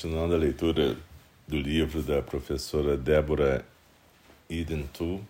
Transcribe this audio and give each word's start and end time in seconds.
Continuando 0.00 0.36
a 0.36 0.38
leitura 0.38 0.96
do 1.48 1.56
livro 1.56 2.00
da 2.04 2.22
professora 2.22 2.96
Débora 2.96 3.66
Identu, 4.48 5.20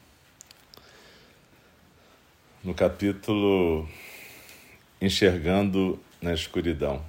no 2.62 2.74
capítulo 2.74 3.88
Enxergando 5.00 5.98
na 6.20 6.34
Escuridão. 6.34 7.02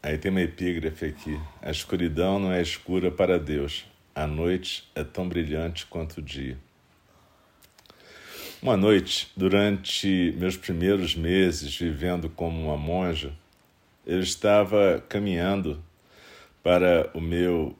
Aí 0.00 0.16
tem 0.16 0.30
uma 0.30 0.42
epígrafe 0.42 1.06
aqui: 1.06 1.40
A 1.60 1.72
escuridão 1.72 2.38
não 2.38 2.52
é 2.52 2.62
escura 2.62 3.10
para 3.10 3.36
Deus, 3.36 3.84
a 4.14 4.28
noite 4.28 4.88
é 4.94 5.02
tão 5.02 5.28
brilhante 5.28 5.86
quanto 5.86 6.18
o 6.18 6.22
dia. 6.22 6.56
Uma 8.62 8.76
noite, 8.76 9.32
durante 9.34 10.34
meus 10.36 10.54
primeiros 10.54 11.16
meses 11.16 11.74
vivendo 11.74 12.28
como 12.28 12.62
uma 12.62 12.76
monja, 12.76 13.32
eu 14.06 14.20
estava 14.20 15.02
caminhando 15.08 15.82
para 16.62 17.08
o 17.14 17.22
meu 17.22 17.74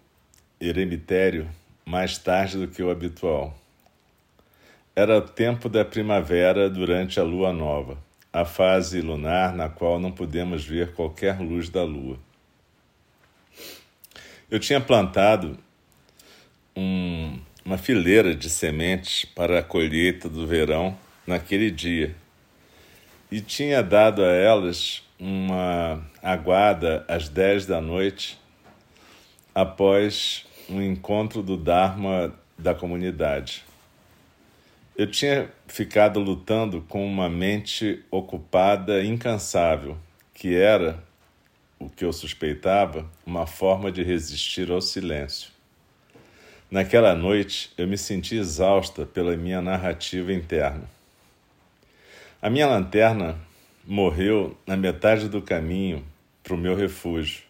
eremitério 0.59 1.51
mais 1.85 2.17
tarde 2.17 2.57
do 2.57 2.67
que 2.67 2.83
o 2.83 2.91
habitual. 2.91 3.55
Era 4.97 5.19
o 5.19 5.21
tempo 5.21 5.69
da 5.69 5.85
primavera 5.85 6.71
durante 6.71 7.21
a 7.21 7.25
lua 7.25 7.53
nova, 7.53 7.99
a 8.33 8.47
fase 8.47 9.03
lunar 9.03 9.55
na 9.55 9.69
qual 9.69 10.01
não 10.01 10.11
podemos 10.11 10.65
ver 10.65 10.95
qualquer 10.95 11.41
luz 11.41 11.69
da 11.69 11.85
lua. 11.85 12.19
Eu 14.51 14.59
tinha 14.59 14.81
plantado 14.81 15.59
um 16.75 17.39
uma 17.65 17.79
fileira 17.79 18.35
de 18.35 18.49
sementes 18.49 19.25
para 19.25 19.61
a 19.61 19.63
colheita 19.63 20.29
do 20.29 20.47
verão 20.47 20.97
naquele 21.27 21.71
dia 21.71 22.15
e 23.31 23.41
tinha 23.41 23.83
dado 23.83 24.25
a 24.25 24.33
elas 24.33 25.03
uma 25.19 26.03
aguada 26.23 27.05
às 27.07 27.29
dez 27.29 27.67
da 27.67 27.81
noite 27.81 28.39
após 29.55 30.47
um 30.69 30.83
encontro 30.83 31.43
do 31.43 31.57
Dharma 31.57 32.35
da 32.59 32.75
comunidade. 32.75 33.65
Eu 34.97 35.07
tinha 35.07 35.51
ficado 35.67 36.21
lutando 36.21 36.83
com 36.83 37.07
uma 37.07 37.29
mente 37.29 38.05
ocupada 38.11 39.03
incansável, 39.03 39.97
que 40.35 40.55
era, 40.55 41.03
o 41.79 41.89
que 41.89 42.05
eu 42.05 42.13
suspeitava, 42.13 43.09
uma 43.25 43.47
forma 43.47 43.91
de 43.91 44.03
resistir 44.03 44.71
ao 44.71 44.81
silêncio. 44.81 45.51
Naquela 46.71 47.17
noite 47.17 47.73
eu 47.77 47.89
me 47.89 47.99
senti 47.99 48.37
exausta 48.37 49.05
pela 49.05 49.37
minha 49.37 49.61
narrativa 49.61 50.33
interna. 50.33 50.89
A 52.41 52.49
minha 52.49 52.69
lanterna 52.69 53.37
morreu 53.85 54.57
na 54.65 54.77
metade 54.77 55.29
do 55.29 55.43
caminho 55.43 56.05
para 56.45 56.55
o 56.55 56.57
meu 56.57 56.77
refúgio 56.77 57.43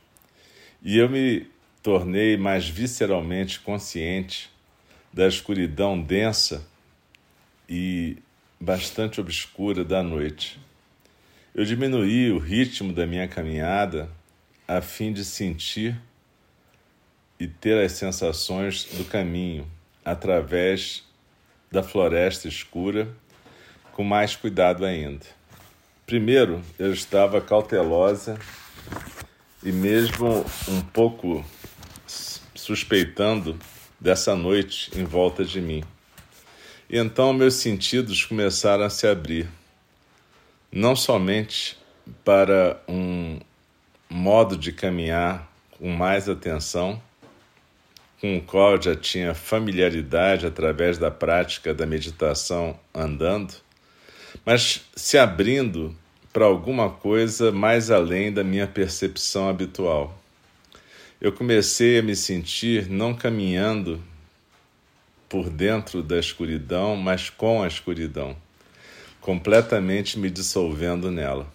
e 0.82 0.97
eu 0.97 1.06
me 1.06 1.47
tornei 1.82 2.38
mais 2.38 2.66
visceralmente 2.66 3.60
consciente 3.60 4.50
da 5.12 5.28
escuridão 5.28 6.00
densa 6.00 6.66
e 7.69 8.16
bastante 8.59 9.20
obscura 9.20 9.84
da 9.84 10.03
noite. 10.03 10.59
Eu 11.54 11.66
diminuí 11.66 12.32
o 12.32 12.38
ritmo 12.38 12.91
da 12.91 13.06
minha 13.06 13.28
caminhada 13.28 14.10
a 14.66 14.80
fim 14.80 15.12
de 15.12 15.26
sentir 15.26 16.00
e 17.41 17.49
ter 17.49 17.83
as 17.83 17.93
sensações 17.93 18.84
do 18.93 19.05
caminho 19.05 19.67
através 20.05 21.03
da 21.73 21.83
floresta 21.83 22.47
escura 22.47 23.09
com 23.93 24.05
mais 24.05 24.37
cuidado 24.37 24.84
ainda. 24.84 25.25
Primeiro, 26.06 26.62
eu 26.78 26.93
estava 26.93 27.41
cautelosa 27.41 28.39
e 29.62 29.73
mesmo 29.73 30.45
um 30.69 30.83
pouco 30.83 31.43
suspeitando 32.55 33.59
dessa 33.99 34.34
noite 34.37 34.91
em 34.95 35.05
volta 35.05 35.45
de 35.45 35.61
mim. 35.61 35.83
E 36.91 36.99
então 36.99 37.33
meus 37.33 37.55
sentidos 37.55 38.25
começaram 38.25 38.84
a 38.84 38.91
se 38.91 39.07
abrir, 39.07 39.49
não 40.71 40.95
somente 40.95 41.78
para 42.25 42.83
um 42.89 43.39
modo 44.09 44.57
de 44.57 44.72
caminhar 44.72 45.49
com 45.78 45.89
mais 45.89 46.28
atenção, 46.28 47.01
com 48.20 48.36
o 48.36 48.42
qual 48.42 48.81
já 48.81 48.94
tinha 48.94 49.34
familiaridade 49.34 50.47
através 50.47 50.98
da 50.98 51.10
prática 51.10 51.72
da 51.72 51.86
meditação 51.86 52.78
andando, 52.94 53.54
mas 54.44 54.82
se 54.94 55.16
abrindo 55.16 55.97
para 56.32 56.44
alguma 56.44 56.91
coisa 56.91 57.50
mais 57.50 57.91
além 57.91 58.32
da 58.32 58.44
minha 58.44 58.66
percepção 58.66 59.48
habitual. 59.48 60.16
Eu 61.20 61.32
comecei 61.32 61.98
a 61.98 62.03
me 62.03 62.14
sentir 62.14 62.88
não 62.88 63.14
caminhando 63.14 64.03
por 65.28 65.48
dentro 65.48 66.03
da 66.03 66.18
escuridão, 66.18 66.97
mas 66.97 67.30
com 67.30 67.62
a 67.62 67.68
escuridão, 67.68 68.36
completamente 69.21 70.18
me 70.18 70.30
dissolvendo 70.30 71.10
nela. 71.10 71.47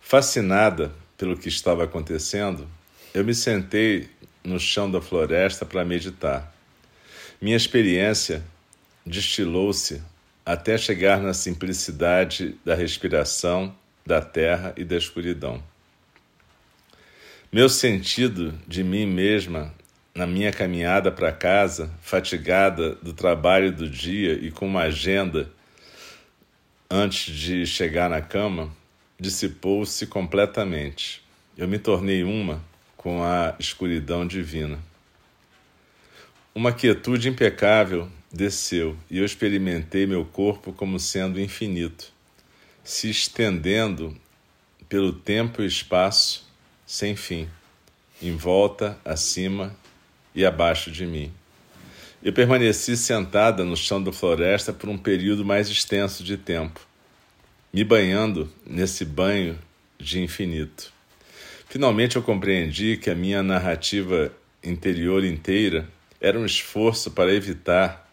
Fascinada 0.00 0.92
pelo 1.16 1.36
que 1.36 1.48
estava 1.48 1.84
acontecendo, 1.84 2.68
eu 3.12 3.24
me 3.24 3.34
sentei 3.34 4.08
no 4.44 4.60
chão 4.60 4.90
da 4.90 5.00
floresta 5.00 5.64
para 5.64 5.84
meditar. 5.84 6.54
Minha 7.40 7.56
experiência 7.56 8.44
destilou-se 9.04 10.02
até 10.44 10.76
chegar 10.76 11.20
na 11.20 11.32
simplicidade 11.32 12.54
da 12.64 12.74
respiração, 12.74 13.74
da 14.04 14.20
terra 14.20 14.74
e 14.76 14.84
da 14.84 14.96
escuridão. 14.96 15.62
Meu 17.50 17.68
sentido 17.68 18.52
de 18.66 18.84
mim 18.84 19.06
mesma 19.06 19.72
na 20.14 20.26
minha 20.26 20.52
caminhada 20.52 21.10
para 21.10 21.32
casa, 21.32 21.90
fatigada 22.00 22.94
do 22.96 23.12
trabalho 23.12 23.72
do 23.72 23.88
dia 23.88 24.34
e 24.34 24.50
com 24.50 24.66
uma 24.66 24.82
agenda 24.82 25.50
antes 26.88 27.34
de 27.34 27.66
chegar 27.66 28.08
na 28.08 28.20
cama, 28.20 28.70
dissipou-se 29.18 30.06
completamente. 30.06 31.22
Eu 31.56 31.66
me 31.66 31.78
tornei 31.78 32.22
uma 32.22 32.62
com 33.04 33.22
a 33.22 33.54
escuridão 33.58 34.26
divina. 34.26 34.78
Uma 36.54 36.72
quietude 36.72 37.28
impecável 37.28 38.08
desceu 38.32 38.96
e 39.10 39.18
eu 39.18 39.26
experimentei 39.26 40.06
meu 40.06 40.24
corpo 40.24 40.72
como 40.72 40.98
sendo 40.98 41.38
infinito. 41.38 42.14
se 42.82 43.10
estendendo 43.10 44.16
pelo 44.88 45.12
tempo 45.12 45.62
e 45.62 45.66
espaço 45.66 46.48
sem 46.86 47.14
fim, 47.14 47.48
em 48.22 48.36
volta, 48.36 48.98
acima 49.04 49.74
e 50.34 50.44
abaixo 50.44 50.90
de 50.90 51.06
mim. 51.06 51.30
Eu 52.22 52.32
permaneci 52.32 52.96
sentada 52.96 53.64
no 53.64 53.76
chão 53.76 54.02
da 54.02 54.12
floresta 54.12 54.72
por 54.72 54.88
um 54.88 54.96
período 54.96 55.44
mais 55.44 55.68
extenso 55.68 56.24
de 56.24 56.38
tempo, 56.38 56.80
me 57.70 57.84
banhando 57.84 58.50
nesse 58.66 59.04
banho 59.04 59.58
de 59.98 60.22
infinito. 60.22 60.93
Finalmente 61.68 62.16
eu 62.16 62.22
compreendi 62.22 62.96
que 62.96 63.10
a 63.10 63.14
minha 63.14 63.42
narrativa 63.42 64.32
interior 64.62 65.24
inteira 65.24 65.88
era 66.20 66.38
um 66.38 66.46
esforço 66.46 67.10
para 67.10 67.34
evitar 67.34 68.10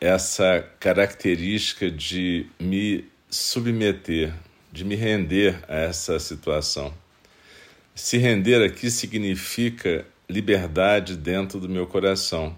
essa 0.00 0.66
característica 0.80 1.90
de 1.90 2.46
me 2.58 3.04
submeter, 3.28 4.32
de 4.72 4.84
me 4.84 4.94
render 4.94 5.58
a 5.68 5.76
essa 5.76 6.18
situação. 6.18 6.92
Se 7.94 8.16
render 8.16 8.64
aqui 8.64 8.90
significa 8.90 10.06
liberdade 10.28 11.16
dentro 11.16 11.60
do 11.60 11.68
meu 11.68 11.86
coração 11.86 12.56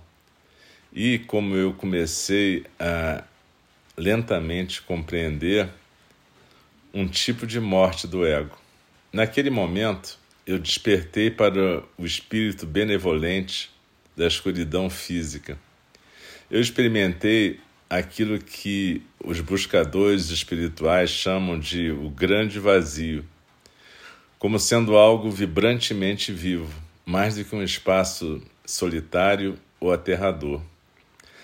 e 0.93 1.19
como 1.19 1.57
eu 1.57 1.73
comecei 1.73 2.65
a 2.79 3.25
lentamente 3.97 4.83
compreender 4.83 5.69
um 6.95 7.09
tipo 7.09 7.47
de 7.47 7.59
morte 7.59 8.07
do 8.07 8.27
ego. 8.27 8.62
Naquele 9.13 9.51
momento, 9.51 10.19
eu 10.47 10.59
despertei 10.59 11.31
para 11.31 11.83
o 11.99 12.07
espírito 12.07 12.65
benevolente 12.65 13.71
da 14.17 14.27
escuridão 14.27 14.89
física. 14.89 15.59
Eu 16.51 16.63
experimentei 16.63 17.61
aquilo 17.91 18.39
que 18.39 19.03
os 19.23 19.39
buscadores 19.41 20.31
espirituais 20.31 21.11
chamam 21.11 21.59
de 21.61 21.91
o 21.91 22.09
grande 22.09 22.59
vazio, 22.59 23.23
como 24.39 24.59
sendo 24.59 24.97
algo 24.97 25.31
vibrantemente 25.31 26.33
vivo, 26.33 26.73
mais 27.05 27.37
do 27.37 27.45
que 27.45 27.55
um 27.55 27.63
espaço 27.63 28.43
solitário 28.65 29.59
ou 29.79 29.93
aterrador. 29.93 30.63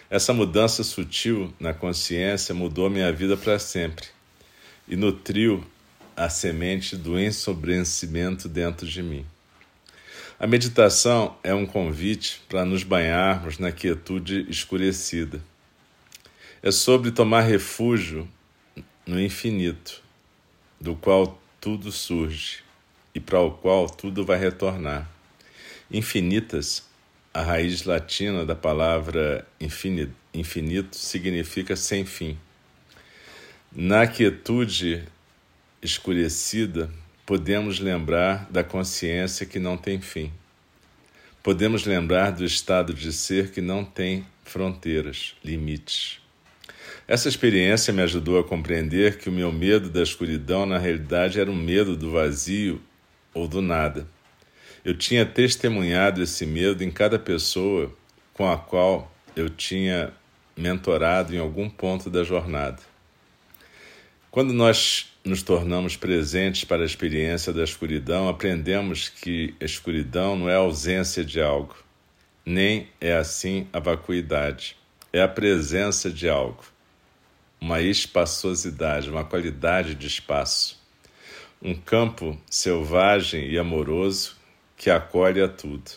Essa 0.09 0.33
mudança 0.33 0.83
sutil 0.83 1.53
na 1.61 1.75
consciência 1.75 2.55
mudou 2.55 2.89
minha 2.89 3.13
vida 3.13 3.37
para 3.37 3.59
sempre 3.59 4.07
e 4.89 4.97
nutriu 4.97 5.63
a 6.19 6.29
semente 6.29 6.97
do 6.97 7.17
ensobrecimento 7.17 8.49
dentro 8.49 8.85
de 8.89 9.05
mim. 9.05 9.25
A 10.37 10.49
meditação 10.49 11.37
é 11.45 11.55
um 11.55 11.65
convite 11.65 12.43
para 12.49 12.65
nos 12.65 12.83
banharmos 12.83 13.59
na 13.59 13.71
quietude 13.71 14.45
escurecida. 14.51 15.41
É 16.61 16.73
sobre 16.73 17.13
tomar 17.13 17.43
refúgio 17.43 18.29
no 19.07 19.21
infinito, 19.21 20.03
do 20.81 20.97
qual 20.97 21.41
tudo 21.61 21.93
surge 21.93 22.65
e 23.15 23.21
para 23.21 23.41
o 23.41 23.53
qual 23.53 23.89
tudo 23.89 24.25
vai 24.27 24.39
retornar. 24.39 25.09
Infinitas 25.89 26.85
a 27.33 27.43
raiz 27.43 27.85
latina 27.85 28.45
da 28.45 28.57
palavra 28.57 29.47
infinito 29.61 30.97
significa 30.97 31.77
sem 31.77 32.05
fim. 32.05 32.37
Na 33.71 34.05
quietude 34.09 35.07
escurecida, 35.83 36.91
podemos 37.25 37.79
lembrar 37.79 38.49
da 38.51 38.65
consciência 38.65 39.47
que 39.47 39.59
não 39.59 39.77
tem 39.77 40.01
fim. 40.01 40.33
Podemos 41.43 41.85
lembrar 41.85 42.33
do 42.33 42.45
estado 42.45 42.93
de 42.93 43.13
ser 43.13 43.51
que 43.51 43.61
não 43.61 43.85
tem 43.85 44.27
fronteiras, 44.45 45.35
limites. 45.45 46.21
Essa 47.07 47.29
experiência 47.29 47.93
me 47.93 48.03
ajudou 48.03 48.39
a 48.39 48.45
compreender 48.45 49.19
que 49.19 49.29
o 49.29 49.33
meu 49.33 49.53
medo 49.53 49.89
da 49.89 50.03
escuridão, 50.03 50.67
na 50.67 50.79
realidade, 50.79 51.41
era 51.41 51.51
um 51.51 51.57
medo 51.57 51.97
do 51.97 52.11
vazio 52.11 52.83
ou 53.33 53.49
do 53.49 53.63
nada. 53.63 54.07
Eu 54.85 54.97
tinha 54.97 55.25
testemunhado 55.25 56.23
esse 56.23 56.45
medo 56.45 56.83
em 56.85 56.91
cada 56.91 57.19
pessoa 57.19 57.93
com 58.35 58.51
a 58.51 58.57
qual 58.57 59.11
eu 59.35 59.49
tinha 59.49 60.13
mentorado 60.57 61.35
em 61.35 61.39
algum 61.39 61.71
ponto 61.71 62.11
da 62.11 62.25
jornada. 62.25 62.83
Quando 64.31 64.53
nós 64.53 65.13
nos 65.29 65.43
tornamos 65.43 65.95
presentes 65.95 66.65
para 66.65 66.83
a 66.83 66.87
experiência 66.87 67.53
da 67.53 67.63
escuridão, 67.63 68.29
aprendemos 68.29 69.11
que 69.11 69.55
a 69.61 69.65
escuridão 69.65 70.37
não 70.37 70.49
é 70.49 70.55
a 70.55 70.59
ausência 70.59 71.23
de 71.23 71.39
algo, 71.41 71.77
nem 72.47 72.89
é 72.99 73.13
assim 73.13 73.69
a 73.71 73.79
vacuidade, 73.79 74.75
é 75.13 75.21
a 75.21 75.29
presença 75.29 76.11
de 76.11 76.31
algo, 76.31 76.65
uma 77.61 77.83
espaçosidade, 77.83 79.11
uma 79.11 79.23
qualidade 79.23 79.95
de 79.95 80.07
espaço, 80.07 80.83
um 81.61 81.75
campo 81.75 82.39
selvagem 82.51 83.51
e 83.51 83.59
amoroso 83.59 84.35
que 84.79 84.89
acolhe 84.89 85.43
a 85.43 85.49
tudo. 85.49 85.91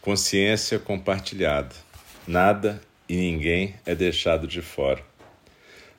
Consciência 0.00 0.78
compartilhada. 0.78 1.74
Nada 2.26 2.80
e 3.08 3.14
ninguém 3.14 3.74
é 3.86 3.94
deixado 3.94 4.46
de 4.46 4.60
fora. 4.60 5.02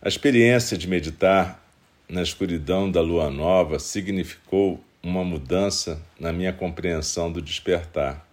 A 0.01 0.07
experiência 0.07 0.77
de 0.77 0.87
meditar 0.87 1.64
na 2.07 2.21
escuridão 2.21 2.89
da 2.89 3.01
lua 3.01 3.29
nova 3.29 3.79
significou 3.79 4.83
uma 5.01 5.23
mudança 5.23 6.01
na 6.19 6.31
minha 6.31 6.53
compreensão 6.53 7.31
do 7.31 7.41
despertar. 7.41 8.25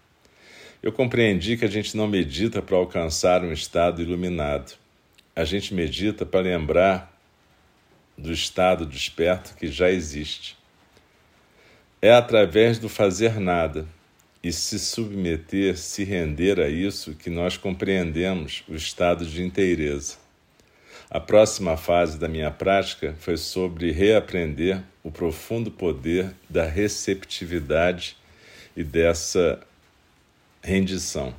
Eu 0.83 0.93
compreendi 0.93 1.57
que 1.57 1.65
a 1.65 1.69
gente 1.69 1.97
não 1.97 2.09
medita 2.09 2.61
para 2.61 2.77
alcançar 2.77 3.43
um 3.43 3.53
estado 3.53 4.03
iluminado. 4.03 4.75
A 5.35 5.45
gente 5.45 5.73
medita 5.73 6.27
para 6.27 6.41
lembrar 6.41 7.13
do 8.17 8.33
estado 8.33 8.85
desperto 8.85 9.55
que 9.55 9.69
já 9.69 9.91
existe. 9.91 10.57
É 12.01 12.13
através 12.13 12.79
do 12.79 12.89
fazer 12.89 13.39
nada 13.39 13.87
e 14.43 14.53
se 14.53 14.79
submeter, 14.79 15.79
se 15.79 16.03
render 16.03 16.59
a 16.59 16.69
isso 16.69 17.15
que 17.15 17.31
nós 17.31 17.57
compreendemos 17.57 18.65
o 18.69 18.75
estado 18.75 19.25
de 19.25 19.43
inteireza. 19.43 20.22
A 21.15 21.21
próxima 21.21 21.77
fase 21.77 22.19
da 22.19 22.27
minha 22.27 22.51
prática 22.51 23.15
foi 23.19 23.37
sobre 23.37 23.93
reaprender 23.93 24.83
o 25.05 25.11
profundo 25.11 25.71
poder 25.71 26.35
da 26.49 26.65
receptividade 26.65 28.17
e 28.75 28.83
dessa 28.83 29.61
rendição. 30.63 31.35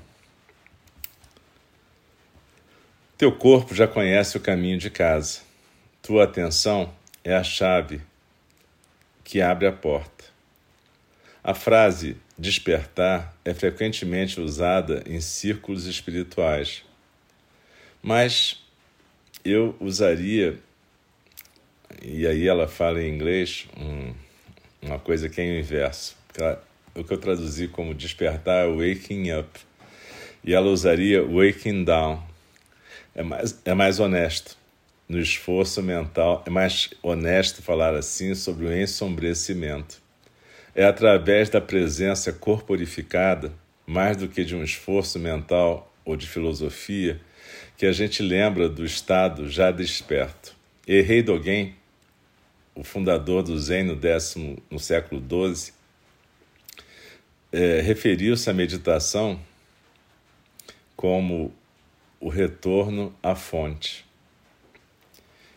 Teu 3.18 3.32
corpo 3.32 3.74
já 3.74 3.88
conhece 3.88 4.38
o 4.38 4.42
caminho 4.42 4.78
de 4.78 4.92
casa. 4.92 5.40
Tua 6.04 6.26
atenção 6.26 6.94
é 7.24 7.34
a 7.34 7.44
chave 7.44 8.00
que 9.24 9.42
abre 9.42 9.66
a 9.66 9.72
porta. 9.72 10.26
A 11.44 11.56
frase 11.56 12.16
despertar 12.38 13.36
é 13.44 13.56
frequentemente 13.56 14.40
usada 14.40 15.04
em 15.08 15.20
círculos 15.20 15.88
espirituais, 15.88 16.84
mas 18.04 18.63
eu 19.44 19.76
usaria, 19.80 20.58
e 22.02 22.26
aí 22.26 22.48
ela 22.48 22.68
fala 22.68 23.02
em 23.02 23.14
inglês 23.14 23.68
um, 23.78 24.14
uma 24.82 25.00
coisa 25.00 25.28
que 25.28 25.42
é 25.42 25.44
o 25.44 25.60
inverso. 25.60 26.16
Ela, 26.38 26.64
o 26.96 27.04
que 27.04 27.14
eu 27.14 27.18
traduzi 27.18 27.68
como 27.68 27.94
despertar 27.94 28.66
é 28.66 28.68
waking 28.68 29.32
up, 29.32 29.60
e 30.44 30.54
ela 30.54 30.68
usaria 30.68 31.24
waking 31.24 31.84
down. 31.84 32.24
É 33.16 33.22
mais, 33.22 33.60
é 33.66 33.74
mais 33.74 34.00
honesto 34.00 34.58
no 35.08 35.20
esforço 35.20 35.84
mental, 35.84 36.44
é 36.48 36.50
mais 36.50 36.90
honesto 37.04 37.62
falar 37.62 37.94
assim 37.94 38.34
sobre 38.34 38.66
o 38.66 38.74
ensombrecimento. 38.76 40.02
É 40.74 40.86
através 40.86 41.50
da 41.50 41.62
presença 41.62 42.34
corporificada, 42.34 43.52
mais 43.86 44.18
do 44.18 44.28
que 44.28 44.44
de 44.44 44.56
um 44.56 44.64
esforço 44.64 45.20
mental 45.20 45.94
ou 46.04 46.16
de 46.16 46.28
filosofia, 46.28 47.20
que 47.84 47.88
a 47.88 47.92
gente 47.92 48.24
lembra 48.24 48.70
do 48.70 48.86
estado 48.86 49.50
já 49.50 49.70
desperto. 49.70 50.56
Errei 50.88 51.22
Dogen, 51.22 51.76
o 52.74 52.82
fundador 52.82 53.44
do 53.44 53.60
Zen 53.60 53.84
no, 53.84 53.94
décimo, 53.94 54.58
no 54.72 54.80
século 54.80 55.22
XII, 55.22 55.74
é, 57.52 57.82
referiu-se 57.82 58.50
à 58.50 58.54
meditação 58.54 59.38
como 60.96 61.54
o 62.22 62.30
retorno 62.30 63.14
à 63.22 63.36
fonte. 63.36 64.06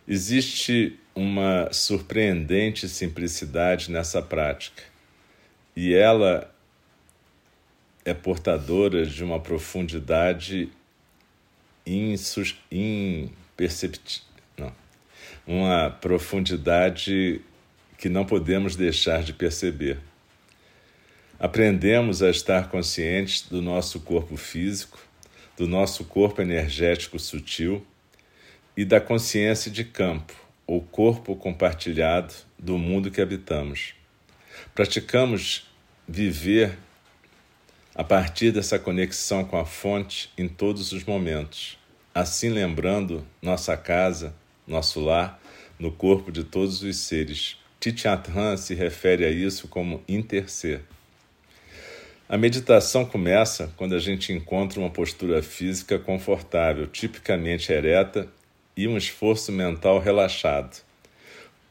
Existe 0.08 0.98
uma 1.14 1.72
surpreendente 1.72 2.88
simplicidade 2.88 3.88
nessa 3.88 4.20
prática 4.20 4.82
e 5.76 5.94
ela 5.94 6.52
é 8.04 8.12
portadora 8.12 9.06
de 9.06 9.22
uma 9.22 9.38
profundidade 9.38 10.72
imperceptível, 11.86 14.26
não, 14.58 14.72
uma 15.46 15.90
profundidade 15.90 17.40
que 17.96 18.08
não 18.08 18.24
podemos 18.24 18.76
deixar 18.76 19.22
de 19.22 19.32
perceber. 19.32 19.98
Aprendemos 21.38 22.22
a 22.22 22.30
estar 22.30 22.68
conscientes 22.68 23.42
do 23.42 23.60
nosso 23.60 24.00
corpo 24.00 24.36
físico, 24.36 24.98
do 25.56 25.66
nosso 25.66 26.04
corpo 26.04 26.42
energético 26.42 27.18
sutil 27.18 27.86
e 28.76 28.84
da 28.84 29.00
consciência 29.00 29.70
de 29.70 29.84
campo, 29.84 30.34
ou 30.66 30.82
corpo 30.82 31.36
compartilhado 31.36 32.34
do 32.58 32.76
mundo 32.76 33.10
que 33.10 33.20
habitamos. 33.20 33.94
Praticamos 34.74 35.70
viver 36.08 36.76
a 37.98 38.04
partir 38.04 38.52
dessa 38.52 38.78
conexão 38.78 39.42
com 39.42 39.56
a 39.56 39.64
fonte 39.64 40.30
em 40.36 40.46
todos 40.46 40.92
os 40.92 41.02
momentos, 41.04 41.78
assim 42.14 42.50
lembrando 42.50 43.26
nossa 43.40 43.74
casa, 43.74 44.34
nosso 44.66 45.00
lar, 45.00 45.40
no 45.78 45.90
corpo 45.90 46.30
de 46.30 46.44
todos 46.44 46.82
os 46.82 46.94
seres. 46.98 47.56
Nhat 47.82 48.28
se 48.58 48.74
refere 48.74 49.24
a 49.24 49.30
isso 49.30 49.66
como 49.68 50.02
interser. 50.06 50.82
A 52.28 52.36
meditação 52.36 53.06
começa 53.06 53.72
quando 53.78 53.94
a 53.94 53.98
gente 53.98 54.30
encontra 54.30 54.78
uma 54.78 54.90
postura 54.90 55.42
física 55.42 55.98
confortável, 55.98 56.86
tipicamente 56.86 57.72
ereta, 57.72 58.28
e 58.76 58.86
um 58.86 58.98
esforço 58.98 59.50
mental 59.50 59.98
relaxado. 60.00 60.82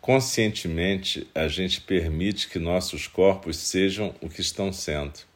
Conscientemente, 0.01 1.27
a 1.35 1.47
gente 1.47 1.81
permite 1.81 2.49
que 2.49 2.57
nossos 2.57 3.05
corpos 3.05 3.57
sejam 3.57 4.15
o 4.21 4.27
que 4.27 4.41
estão 4.41 4.73
sendo. 4.73 5.34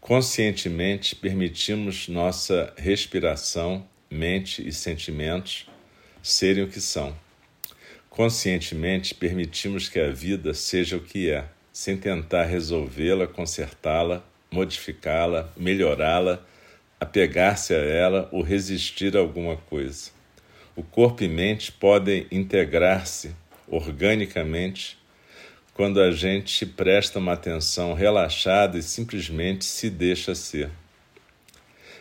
Conscientemente, 0.00 1.14
permitimos 1.14 2.08
nossa 2.08 2.72
respiração, 2.76 3.86
mente 4.10 4.66
e 4.66 4.72
sentimentos 4.72 5.68
serem 6.22 6.64
o 6.64 6.68
que 6.68 6.80
são. 6.80 7.14
Conscientemente, 8.08 9.14
permitimos 9.14 9.88
que 9.88 10.00
a 10.00 10.10
vida 10.10 10.54
seja 10.54 10.96
o 10.96 11.00
que 11.00 11.30
é, 11.30 11.44
sem 11.72 11.96
tentar 11.96 12.44
resolvê-la, 12.44 13.26
consertá-la, 13.26 14.24
modificá-la, 14.50 15.52
melhorá-la, 15.56 16.42
apegar-se 16.98 17.74
a 17.74 17.78
ela 17.78 18.28
ou 18.32 18.42
resistir 18.42 19.16
a 19.16 19.20
alguma 19.20 19.56
coisa. 19.56 20.10
O 20.74 20.82
corpo 20.82 21.22
e 21.22 21.28
mente 21.28 21.70
podem 21.70 22.26
integrar-se 22.32 23.34
organicamente 23.68 24.98
quando 25.74 26.00
a 26.00 26.10
gente 26.10 26.66
presta 26.66 27.18
uma 27.18 27.32
atenção 27.32 27.94
relaxada 27.94 28.78
e 28.78 28.82
simplesmente 28.82 29.64
se 29.64 29.88
deixa 29.88 30.34
ser. 30.34 30.70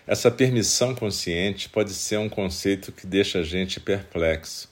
Essa 0.06 0.32
permissão 0.32 0.96
consciente 0.96 1.70
pode 1.70 1.94
ser 1.94 2.18
um 2.18 2.28
conceito 2.28 2.92
que 2.92 3.06
deixa 3.06 3.40
a 3.40 3.44
gente 3.44 3.80
perplexo, 3.80 4.68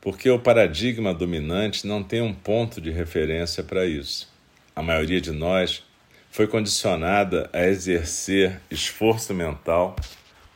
porque 0.00 0.30
o 0.30 0.38
paradigma 0.38 1.12
dominante 1.12 1.86
não 1.86 2.02
tem 2.02 2.22
um 2.22 2.32
ponto 2.32 2.80
de 2.80 2.90
referência 2.90 3.62
para 3.62 3.84
isso. 3.84 4.26
A 4.74 4.82
maioria 4.82 5.20
de 5.20 5.32
nós 5.32 5.84
foi 6.30 6.46
condicionada 6.46 7.50
a 7.52 7.66
exercer 7.66 8.58
esforço 8.70 9.34
mental, 9.34 9.94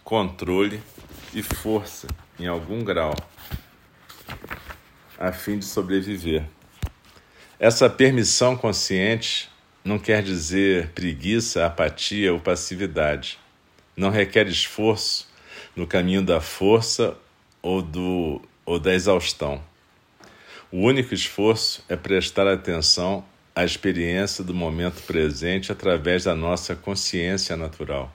controle 0.03 0.81
e 1.35 1.43
força 1.43 2.07
em 2.38 2.47
algum 2.47 2.83
grau, 2.83 3.14
a 5.19 5.33
fim 5.33 5.59
de 5.59 5.64
sobreviver. 5.64 6.45
Essa 7.58 7.88
permissão 7.88 8.56
consciente 8.56 9.49
não 9.84 9.99
quer 9.99 10.23
dizer 10.23 10.88
preguiça, 10.88 11.64
apatia 11.64 12.32
ou 12.32 12.40
passividade. 12.40 13.38
Não 13.96 14.11
requer 14.11 14.49
esforço 14.49 15.28
no 15.76 15.87
caminho 15.87 16.23
da 16.23 16.40
força 16.40 17.16
ou, 17.62 17.80
do, 17.80 18.42
ou 18.66 18.78
da 18.78 18.92
exaustão. 18.92 19.62
O 20.70 20.78
único 20.78 21.14
esforço 21.14 21.84
é 21.88 21.94
prestar 21.94 22.49
atenção 22.49 23.25
à 23.54 23.64
experiência 23.64 24.42
do 24.42 24.52
momento 24.52 25.00
presente 25.02 25.70
através 25.70 26.25
da 26.25 26.34
nossa 26.34 26.75
consciência 26.75 27.56
natural. 27.56 28.12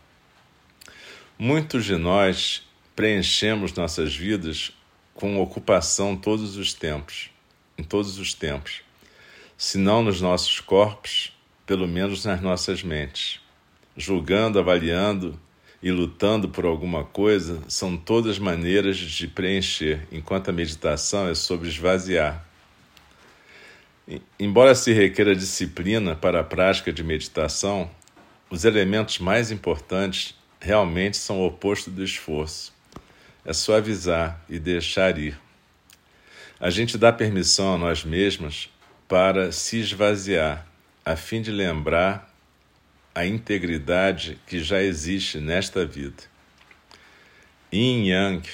Muitos 1.38 1.86
de 1.86 1.96
nós 1.96 2.68
preenchemos 2.94 3.72
nossas 3.72 4.14
vidas 4.14 4.74
com 5.14 5.40
ocupação 5.40 6.18
todos 6.18 6.58
os 6.58 6.74
tempos, 6.74 7.30
em 7.78 7.84
todos 7.84 8.20
os 8.20 8.34
tempos, 8.34 8.82
se 9.60 9.78
não 9.78 10.02
nos 10.02 10.22
nossos 10.22 10.62
corpos, 10.62 11.38
pelo 11.68 11.88
menos 11.88 12.24
nas 12.24 12.42
nossas 12.42 12.82
mentes. 12.82 13.42
Julgando, 13.98 14.58
avaliando 14.58 15.38
e 15.84 15.92
lutando 15.92 16.48
por 16.48 16.66
alguma 16.66 17.04
coisa 17.04 17.62
são 17.68 17.98
todas 17.98 18.40
maneiras 18.40 18.98
de 18.98 19.28
preencher, 19.28 20.08
enquanto 20.12 20.50
a 20.50 20.54
meditação 20.54 21.28
é 21.28 21.36
sobre 21.36 21.68
esvaziar. 21.68 22.44
Embora 24.40 24.74
se 24.74 24.94
requeira 24.94 25.36
disciplina 25.36 26.16
para 26.16 26.40
a 26.40 26.44
prática 26.44 26.94
de 26.94 27.04
meditação, 27.04 27.92
os 28.50 28.64
elementos 28.64 29.20
mais 29.20 29.52
importantes 29.52 30.34
realmente 30.60 31.18
são 31.18 31.42
o 31.42 31.46
oposto 31.46 31.92
do 31.92 32.04
esforço 32.04 32.74
é 33.46 33.54
suavizar 33.54 34.40
e 34.48 34.60
deixar 34.60 35.18
ir. 35.18 35.36
A 36.60 36.70
gente 36.70 36.98
dá 36.98 37.12
permissão 37.12 37.74
a 37.74 37.78
nós 37.78 38.04
mesmas 38.04 38.70
para 39.10 39.52
se 39.52 39.80
esvaziar, 39.80 40.68
a 41.04 41.16
fim 41.16 41.42
de 41.42 41.52
lembrar 41.52 42.32
a 43.16 43.26
integridade 43.26 44.40
que 44.46 44.64
já 44.64 44.84
existe 44.84 45.40
nesta 45.40 45.84
vida. 45.84 46.22
Yin 47.74 48.06
Yang, 48.08 48.50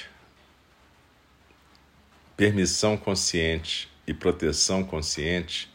permissão 2.38 2.96
consciente 2.96 3.86
e 4.06 4.14
proteção 4.14 4.82
consciente, 4.82 5.70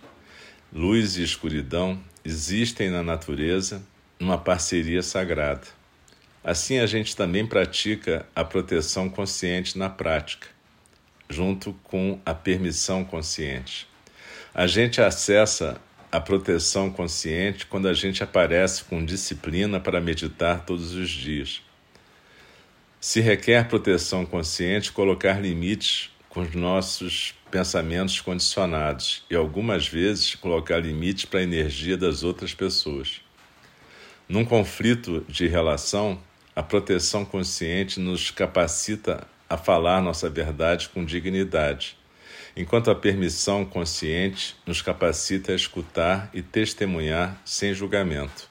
luz 0.74 1.16
e 1.16 1.22
escuridão 1.22 2.04
existem 2.26 2.90
na 2.90 3.04
natureza 3.04 3.84
numa 4.20 4.40
parceria 4.40 5.04
sagrada. 5.04 5.68
Assim, 6.44 6.80
a 6.80 6.88
gente 6.88 7.16
também 7.16 7.46
pratica 7.46 8.26
a 8.36 8.44
proteção 8.44 9.08
consciente 9.12 9.78
na 9.78 9.92
prática, 9.92 10.48
junto 11.30 11.72
com 11.84 12.20
a 12.26 12.34
permissão 12.34 13.06
consciente. 13.06 13.91
A 14.54 14.68
gente 14.68 15.02
acessa 15.02 15.80
a 16.12 16.20
proteção 16.20 16.92
consciente 16.92 17.66
quando 17.66 17.88
a 17.88 17.94
gente 17.94 18.22
aparece 18.22 18.84
com 18.84 19.06
disciplina 19.06 19.80
para 19.80 20.02
meditar 20.02 20.66
todos 20.66 20.94
os 20.94 21.10
dias. 21.10 21.62
Se 23.00 23.22
requer 23.22 23.70
proteção 23.70 24.26
consciente, 24.26 24.92
colocar 24.92 25.42
limites 25.42 26.10
com 26.28 26.42
os 26.42 26.54
nossos 26.54 27.34
pensamentos 27.50 28.20
condicionados 28.20 29.24
e 29.30 29.36
algumas 29.36 29.88
vezes 29.88 30.36
colocar 30.36 30.80
limites 30.80 31.24
para 31.24 31.40
a 31.40 31.44
energia 31.44 31.96
das 31.96 32.22
outras 32.22 32.54
pessoas. 32.54 33.22
Num 34.28 34.44
conflito 34.44 35.26
de 35.30 35.48
relação, 35.48 36.22
a 36.54 36.62
proteção 36.62 37.24
consciente 37.24 38.02
nos 38.02 38.32
capacita 38.32 39.26
a 39.50 39.56
falar 39.56 40.02
nossa 40.02 40.30
verdade 40.30 40.90
com 40.90 41.06
dignidade, 41.06 42.01
enquanto 42.56 42.92
a 42.92 42.96
permissão 42.96 43.64
consciente 43.66 44.56
nos 44.66 44.82
capacita 44.82 45.52
a 45.52 45.56
escutar 45.56 46.30
e 46.34 46.42
testemunhar 46.42 47.40
sem 47.46 47.74
julgamento. 47.74 48.50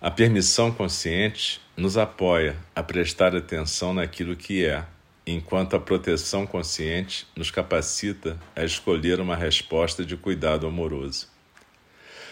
A 0.00 0.10
permissão 0.10 0.70
consciente 0.70 1.60
nos 1.76 1.96
apoia 1.96 2.56
a 2.74 2.82
prestar 2.82 3.34
atenção 3.34 3.92
naquilo 3.92 4.36
que 4.36 4.64
é, 4.64 4.84
enquanto 5.26 5.74
a 5.74 5.80
proteção 5.80 6.46
consciente 6.46 7.26
nos 7.36 7.50
capacita 7.50 8.38
a 8.54 8.64
escolher 8.64 9.20
uma 9.20 9.34
resposta 9.34 10.04
de 10.04 10.16
cuidado 10.16 10.66
amoroso. 10.66 11.28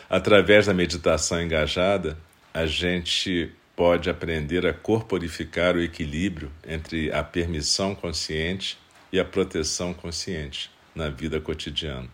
Através 0.08 0.66
da 0.66 0.74
meditação 0.74 1.42
engajada, 1.42 2.16
a 2.54 2.64
gente 2.66 3.50
pode 3.74 4.08
aprender 4.08 4.64
a 4.64 4.72
corporificar 4.72 5.76
o 5.76 5.82
equilíbrio 5.82 6.50
entre 6.66 7.12
a 7.12 7.22
permissão 7.22 7.94
consciente 7.94 8.78
e 9.16 9.20
a 9.20 9.24
proteção 9.24 9.94
consciente 9.94 10.70
na 10.94 11.08
vida 11.08 11.40
cotidiana. 11.40 12.06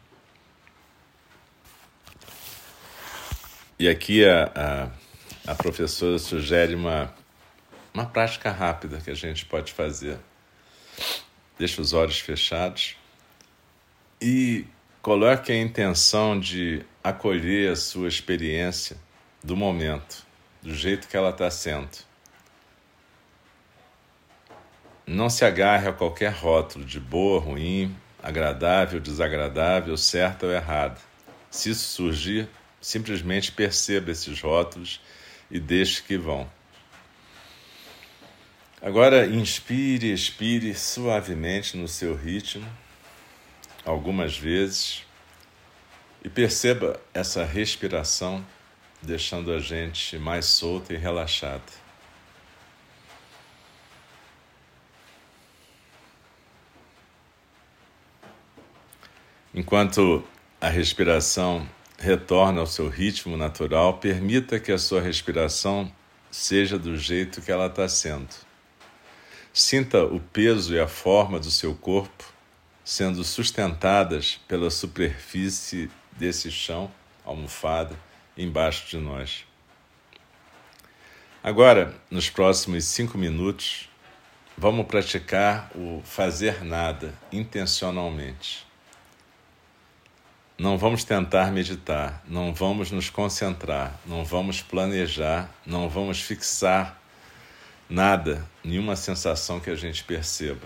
E 3.77 3.89
aqui 3.89 4.25
a, 4.25 4.53
a, 5.45 5.51
a 5.51 5.55
professora 5.57 6.17
sugere 6.21 6.77
uma, 6.77 7.13
uma 7.93 8.07
prática 8.07 8.53
rápida 8.53 9.01
que 9.01 9.11
a 9.11 9.15
gente 9.15 9.45
pode 9.47 9.73
fazer. 9.73 10.17
Deixa 11.59 11.83
os 11.83 11.93
olhos 11.93 12.21
fechados 12.21 12.97
e 14.21 14.65
coloque 15.01 15.51
a 15.51 15.61
intenção 15.61 16.39
de 16.39 16.85
acolher 17.03 17.73
a 17.73 17.77
sua 17.77 18.07
experiência 18.07 18.97
do 19.43 19.57
momento 19.57 20.25
do 20.63 20.73
jeito 20.73 21.09
que 21.09 21.17
ela 21.17 21.31
está 21.31 21.51
sendo. 21.51 22.12
Não 25.13 25.29
se 25.29 25.45
agarre 25.45 25.89
a 25.89 25.93
qualquer 25.93 26.33
rótulo 26.33 26.87
de 26.87 26.99
boa, 26.99 27.39
ruim, 27.39 27.95
agradável, 28.23 28.99
desagradável, 28.99 29.95
certa 29.95 30.47
ou 30.47 30.53
errada. 30.53 30.97
Se 31.51 31.69
isso 31.69 31.87
surgir, 31.87 32.49
simplesmente 32.81 33.53
perceba 33.53 34.11
esses 34.11 34.41
rótulos 34.41 35.03
e 35.51 35.61
deixe 35.61 36.03
que 36.03 36.17
vão. 36.17 36.51
Agora 38.81 39.27
inspire 39.27 40.11
expire 40.11 40.75
suavemente 40.75 41.77
no 41.77 41.87
seu 41.87 42.17
ritmo, 42.17 42.67
algumas 43.85 44.39
vezes, 44.39 45.05
e 46.25 46.31
perceba 46.31 46.99
essa 47.13 47.45
respiração 47.45 48.43
deixando 49.03 49.53
a 49.53 49.59
gente 49.59 50.17
mais 50.17 50.47
solta 50.47 50.95
e 50.95 50.97
relaxada. 50.97 51.82
Enquanto 59.63 60.25
a 60.61 60.69
respiração 60.69 61.69
retorna 61.97 62.59
ao 62.59 62.67
seu 62.67 62.89
ritmo 62.89 63.37
natural, 63.37 63.99
permita 63.99 64.59
que 64.59 64.73
a 64.73 64.77
sua 64.77 65.01
respiração 65.01 65.91
seja 66.33 66.77
do 66.77 66.97
jeito 66.99 67.41
que 67.41 67.53
ela 67.53 67.67
está 67.67 67.89
sendo. 67.89 68.35
Sinta 69.53 70.03
o 70.03 70.19
peso 70.19 70.75
e 70.75 70.81
a 70.81 70.89
forma 70.89 71.39
do 71.39 71.49
seu 71.49 71.77
corpo 71.77 72.25
sendo 72.83 73.23
sustentadas 73.23 74.41
pela 74.49 74.69
superfície 74.69 75.89
desse 76.11 76.51
chão, 76.51 76.91
almofada, 77.25 77.95
embaixo 78.37 78.91
de 78.91 78.97
nós. 78.97 79.45
Agora, 81.41 81.95
nos 82.11 82.29
próximos 82.29 82.87
cinco 82.87 83.17
minutos, 83.17 83.89
vamos 84.59 84.87
praticar 84.87 85.71
o 85.73 86.03
fazer 86.05 86.65
nada 86.65 87.15
intencionalmente. 87.31 88.72
Não 90.63 90.79
vamos 90.79 91.03
tentar 91.03 91.51
meditar, 91.51 92.23
não 92.25 92.55
vamos 92.55 92.93
nos 92.93 93.11
concentrar, 93.11 93.99
não 94.07 94.25
vamos 94.25 94.63
planejar, 94.63 95.53
não 95.67 95.89
vamos 95.89 96.21
fixar 96.21 97.03
nada, 97.91 98.49
nenhuma 98.63 98.95
sensação 98.95 99.59
que 99.59 99.69
a 99.69 99.75
gente 99.75 100.05
perceba. 100.05 100.65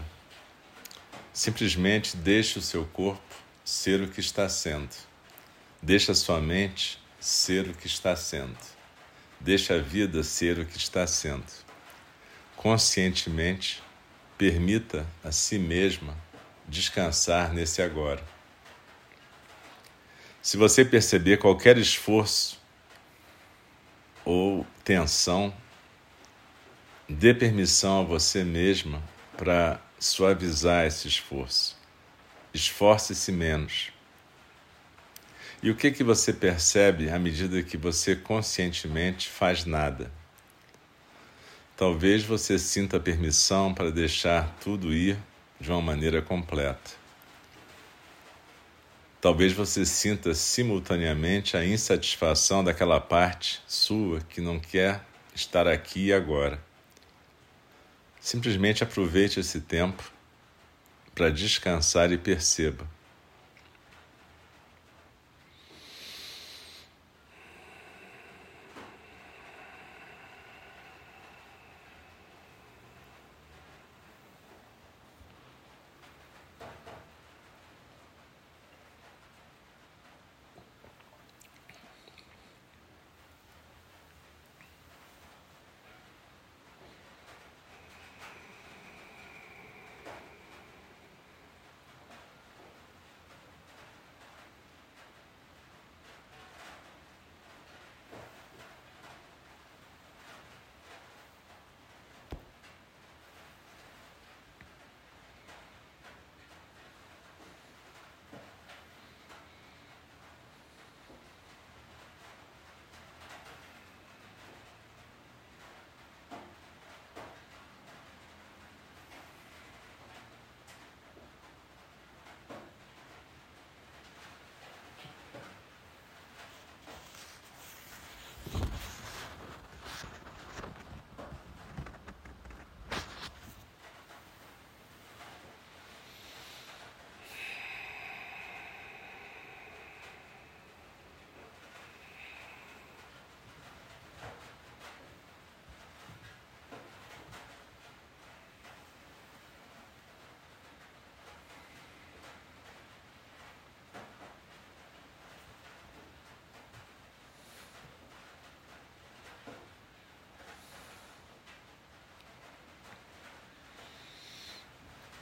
Simplesmente 1.32 2.14
deixe 2.14 2.58
o 2.58 2.62
seu 2.62 2.84
corpo 2.84 3.22
ser 3.64 4.02
o 4.02 4.08
que 4.08 4.20
está 4.20 4.50
sendo. 4.50 4.94
Deixe 5.80 6.10
a 6.10 6.14
sua 6.14 6.42
mente 6.42 7.02
ser 7.18 7.66
o 7.66 7.72
que 7.72 7.86
está 7.86 8.14
sendo. 8.14 8.58
Deixe 9.40 9.72
a 9.72 9.78
vida 9.78 10.22
ser 10.22 10.58
o 10.58 10.66
que 10.66 10.76
está 10.76 11.06
sendo. 11.06 11.50
Conscientemente, 12.54 13.82
permita 14.36 15.06
a 15.24 15.32
si 15.32 15.58
mesma 15.58 16.14
descansar 16.68 17.54
nesse 17.54 17.80
agora. 17.80 18.35
Se 20.46 20.56
você 20.56 20.84
perceber 20.84 21.38
qualquer 21.38 21.76
esforço 21.76 22.56
ou 24.24 24.64
tensão, 24.84 25.52
dê 27.08 27.34
permissão 27.34 28.02
a 28.02 28.04
você 28.04 28.44
mesma 28.44 29.02
para 29.36 29.80
suavizar 29.98 30.86
esse 30.86 31.08
esforço. 31.08 31.76
Esforce-se 32.54 33.32
menos. 33.32 33.90
E 35.60 35.68
o 35.68 35.74
que 35.74 35.90
que 35.90 36.04
você 36.04 36.32
percebe 36.32 37.10
à 37.10 37.18
medida 37.18 37.60
que 37.64 37.76
você 37.76 38.14
conscientemente 38.14 39.28
faz 39.28 39.64
nada? 39.64 40.12
Talvez 41.76 42.22
você 42.22 42.56
sinta 42.56 43.00
permissão 43.00 43.74
para 43.74 43.90
deixar 43.90 44.56
tudo 44.60 44.94
ir 44.94 45.18
de 45.58 45.72
uma 45.72 45.82
maneira 45.82 46.22
completa. 46.22 47.05
Talvez 49.26 49.52
você 49.52 49.84
sinta 49.84 50.32
simultaneamente 50.34 51.56
a 51.56 51.66
insatisfação 51.66 52.62
daquela 52.62 53.00
parte 53.00 53.60
sua 53.66 54.20
que 54.20 54.40
não 54.40 54.60
quer 54.60 55.04
estar 55.34 55.66
aqui 55.66 56.06
e 56.06 56.12
agora. 56.12 56.62
Simplesmente 58.20 58.84
aproveite 58.84 59.40
esse 59.40 59.60
tempo 59.60 60.12
para 61.12 61.28
descansar 61.28 62.12
e 62.12 62.16
perceba. 62.16 62.88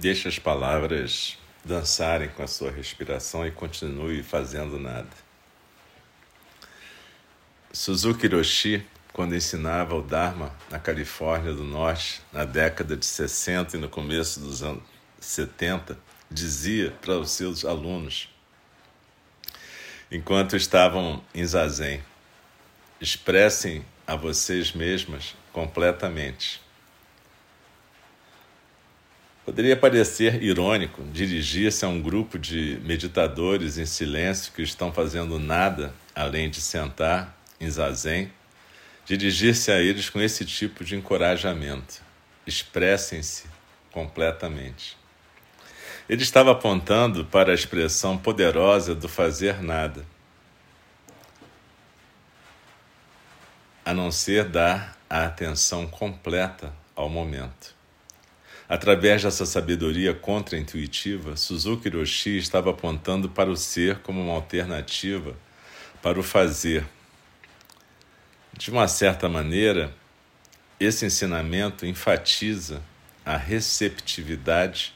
Deixe 0.05 0.29
as 0.29 0.39
palavras 0.39 1.39
dançarem 1.65 2.29
com 2.29 2.43
a 2.43 2.47
sua 2.47 2.71
respiração 2.71 3.47
e 3.47 3.51
continue 3.51 4.23
fazendo 4.23 4.79
nada. 4.79 5.09
Suzuki 7.73 8.27
Hiroshi, 8.27 8.85
quando 9.15 9.35
ensinava 9.35 9.95
o 9.95 10.03
Dharma 10.03 10.55
na 10.71 10.79
Califórnia 10.79 11.55
do 11.55 11.65
Norte, 11.65 12.21
na 12.31 12.45
década 12.45 12.99
de 12.99 13.07
60 13.07 13.79
e 13.79 13.81
no 13.81 13.89
começo 13.89 14.41
dos 14.41 14.63
anos 14.63 14.83
70, 15.21 15.99
dizia 16.31 16.91
para 17.01 17.19
os 17.19 17.31
seus 17.31 17.65
alunos, 17.65 18.29
enquanto 20.13 20.55
estavam 20.55 21.25
em 21.35 21.47
zazen, 21.47 22.05
expressem 23.01 23.83
a 24.07 24.15
vocês 24.17 24.75
mesmas 24.75 25.35
completamente 25.51 26.63
Poderia 29.45 29.77
parecer 29.77 30.43
irônico 30.43 31.03
dirigir-se 31.13 31.85
a 31.85 31.89
um 31.89 32.01
grupo 32.01 32.39
de 32.39 32.81
meditadores 32.83 33.77
em 33.77 33.85
silêncio 33.85 34.51
que 34.55 34.63
estão 34.63 34.91
fazendo 34.91 35.39
nada 35.39 35.93
além 36.15 36.49
de 36.49 36.63
sentar 36.63 37.37
em 37.61 37.69
zazen, 37.69 38.33
dirigir-se 39.05 39.71
a 39.71 39.79
eles 39.81 40.09
com 40.09 40.19
esse 40.19 40.47
tipo 40.47 40.83
de 40.83 40.97
encorajamento. 40.97 42.01
Expressem-se 42.47 43.45
completamente. 43.93 44.97
Ele 46.09 46.23
estava 46.23 46.53
apontando 46.53 47.27
para 47.27 47.53
a 47.53 47.55
expressão 47.55 48.17
poderosa 48.17 48.95
do 48.95 49.11
fazer 49.11 49.63
nada, 49.63 50.07
a 53.85 53.93
não 53.93 54.11
ser 54.11 54.45
dar 54.45 54.99
a 55.09 55.27
atenção 55.27 55.87
completa 55.87 56.73
ao 56.97 57.11
momento. 57.11 57.74
Através 58.69 59.23
dessa 59.23 59.45
sabedoria 59.45 60.15
contra-intuitiva, 60.15 61.37
Suzuki 61.37 61.91
Roshi 61.91 62.39
estava 62.39 62.71
apontando 62.71 63.29
para 63.29 63.51
o 63.51 63.57
ser 63.57 63.99
como 63.99 64.23
uma 64.23 64.33
alternativa 64.33 65.37
para 66.03 66.19
o 66.19 66.23
fazer. 66.23 66.87
De 68.57 68.71
uma 68.71 68.89
certa 68.89 69.29
maneira, 69.29 69.93
esse 70.81 71.05
ensinamento 71.05 71.85
enfatiza 71.85 72.83
a 73.25 73.37
receptividade 73.37 74.95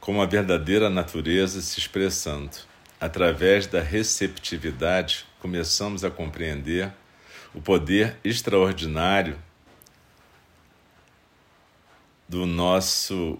como 0.00 0.22
a 0.22 0.26
verdadeira 0.26 0.88
natureza 0.88 1.60
se 1.60 1.78
expressando. 1.78 2.56
Através 3.00 3.66
da 3.66 3.80
receptividade, 3.80 5.26
começamos 5.40 6.04
a 6.04 6.10
compreender 6.10 6.92
o 7.52 7.60
poder 7.60 8.16
extraordinário 8.24 9.36
do 12.32 12.46
nosso 12.46 13.38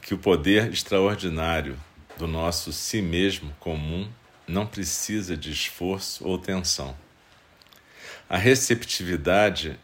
que 0.00 0.14
o 0.14 0.18
poder 0.18 0.72
extraordinário 0.72 1.76
do 2.16 2.28
nosso 2.28 2.72
si 2.72 3.02
mesmo 3.02 3.52
comum 3.58 4.08
não 4.46 4.64
precisa 4.64 5.36
de 5.36 5.50
esforço 5.50 6.24
ou 6.24 6.38
tensão. 6.38 6.96
A 8.30 8.36
receptividade 8.36 9.76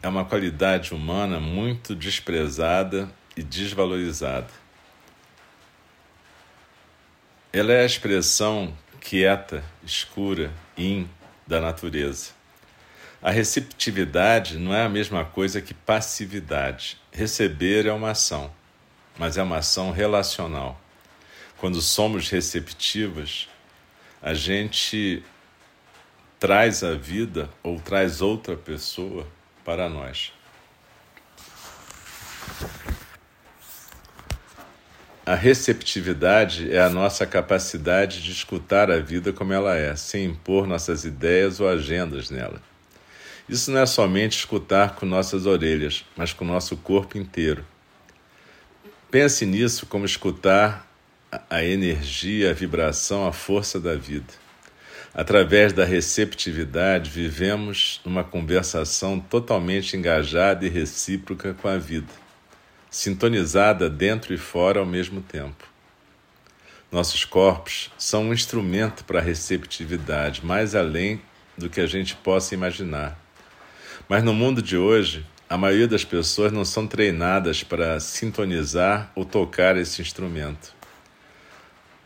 é 0.00 0.06
uma 0.06 0.24
qualidade 0.24 0.94
humana 0.94 1.40
muito 1.40 1.92
desprezada 1.92 3.10
e 3.36 3.42
desvalorizada. 3.42 4.52
Ela 7.52 7.72
é 7.72 7.82
a 7.82 7.86
expressão 7.86 8.72
quieta, 9.00 9.64
escura, 9.82 10.52
in 10.78 11.08
da 11.44 11.60
natureza. 11.60 12.30
A 13.26 13.32
receptividade 13.32 14.56
não 14.56 14.72
é 14.72 14.84
a 14.84 14.88
mesma 14.88 15.24
coisa 15.24 15.60
que 15.60 15.74
passividade. 15.74 16.96
Receber 17.10 17.84
é 17.84 17.92
uma 17.92 18.12
ação, 18.12 18.52
mas 19.18 19.36
é 19.36 19.42
uma 19.42 19.56
ação 19.56 19.90
relacional. 19.90 20.80
Quando 21.58 21.82
somos 21.82 22.30
receptivas, 22.30 23.48
a 24.22 24.32
gente 24.32 25.24
traz 26.38 26.84
a 26.84 26.94
vida 26.94 27.50
ou 27.64 27.80
traz 27.80 28.22
outra 28.22 28.54
pessoa 28.54 29.26
para 29.64 29.88
nós. 29.88 30.32
A 35.26 35.34
receptividade 35.34 36.72
é 36.72 36.80
a 36.80 36.88
nossa 36.88 37.26
capacidade 37.26 38.22
de 38.22 38.30
escutar 38.30 38.88
a 38.88 39.00
vida 39.00 39.32
como 39.32 39.52
ela 39.52 39.74
é, 39.74 39.96
sem 39.96 40.26
impor 40.26 40.64
nossas 40.64 41.04
ideias 41.04 41.58
ou 41.58 41.68
agendas 41.68 42.30
nela. 42.30 42.62
Isso 43.48 43.70
não 43.70 43.80
é 43.80 43.86
somente 43.86 44.36
escutar 44.36 44.96
com 44.96 45.06
nossas 45.06 45.46
orelhas, 45.46 46.04
mas 46.16 46.32
com 46.32 46.44
nosso 46.44 46.76
corpo 46.76 47.16
inteiro. 47.16 47.64
Pense 49.08 49.46
nisso 49.46 49.86
como 49.86 50.04
escutar 50.04 50.84
a 51.48 51.62
energia, 51.62 52.50
a 52.50 52.52
vibração, 52.52 53.26
a 53.26 53.32
força 53.32 53.78
da 53.78 53.94
vida. 53.94 54.34
Através 55.14 55.72
da 55.72 55.84
receptividade, 55.84 57.08
vivemos 57.08 58.00
numa 58.04 58.24
conversação 58.24 59.20
totalmente 59.20 59.96
engajada 59.96 60.66
e 60.66 60.68
recíproca 60.68 61.54
com 61.54 61.68
a 61.68 61.78
vida, 61.78 62.12
sintonizada 62.90 63.88
dentro 63.88 64.34
e 64.34 64.38
fora 64.38 64.80
ao 64.80 64.86
mesmo 64.86 65.20
tempo. 65.20 65.68
Nossos 66.90 67.24
corpos 67.24 67.90
são 67.96 68.24
um 68.24 68.32
instrumento 68.32 69.04
para 69.04 69.20
a 69.20 69.22
receptividade, 69.22 70.44
mais 70.44 70.74
além 70.74 71.22
do 71.56 71.70
que 71.70 71.80
a 71.80 71.86
gente 71.86 72.14
possa 72.16 72.54
imaginar. 72.54 73.25
Mas 74.08 74.22
no 74.22 74.32
mundo 74.32 74.62
de 74.62 74.76
hoje, 74.76 75.26
a 75.50 75.56
maioria 75.56 75.88
das 75.88 76.04
pessoas 76.04 76.52
não 76.52 76.64
são 76.64 76.86
treinadas 76.86 77.64
para 77.64 77.98
sintonizar 77.98 79.10
ou 79.16 79.24
tocar 79.24 79.76
esse 79.76 80.00
instrumento. 80.00 80.72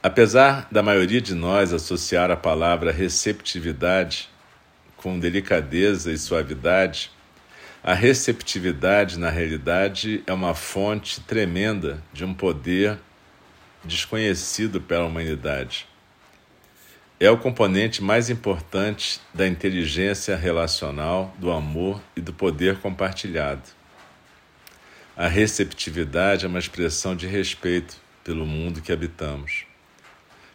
Apesar 0.03 0.67
da 0.73 0.83
maioria 0.83 1.21
de 1.21 1.35
nós 1.35 1.75
associar 1.75 2.31
a 2.31 2.37
palavra 2.37 2.91
receptividade 2.91 4.31
com 4.97 5.19
delicadeza 5.19 6.11
e 6.11 6.17
suavidade, 6.17 7.11
a 7.83 7.93
receptividade, 7.93 9.19
na 9.19 9.29
realidade, 9.29 10.23
é 10.27 10.33
uma 10.33 10.55
fonte 10.55 11.21
tremenda 11.21 12.03
de 12.15 12.25
um 12.25 12.33
poder 12.33 12.99
desconhecido 13.85 14.81
pela 14.81 15.05
humanidade. 15.05 15.90
É 17.23 17.31
o 17.31 17.37
componente 17.37 18.03
mais 18.03 18.31
importante 18.31 19.21
da 19.35 19.47
inteligência 19.47 20.35
relacional, 20.37 21.37
do 21.39 21.51
amor 21.51 22.01
e 22.17 22.21
do 22.23 22.33
poder 22.33 22.79
compartilhado. 22.79 23.61
A 25.15 25.29
receptividade 25.29 26.47
é 26.47 26.49
uma 26.49 26.59
expressão 26.59 27.15
de 27.15 27.27
respeito 27.27 27.99
pelo 28.25 28.47
mundo 28.47 28.81
que 28.81 28.91
habitamos. 28.91 29.67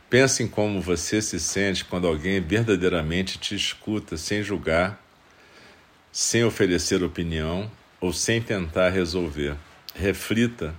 Pense 0.10 0.41
em 0.41 0.47
como 0.47 0.82
você 0.82 1.21
se 1.21 1.39
sente 1.39 1.86
quando 1.86 2.08
alguém 2.08 2.41
verdadeiramente 2.41 3.38
te 3.38 3.54
escuta 3.54 4.17
sem 4.17 4.41
julgar, 4.41 4.99
sem 6.12 6.43
oferecer 6.43 7.04
opinião 7.04 7.69
ou 8.01 8.12
sem 8.12 8.41
tentar 8.41 8.89
resolver. 8.89 9.56
Reflita 9.93 10.73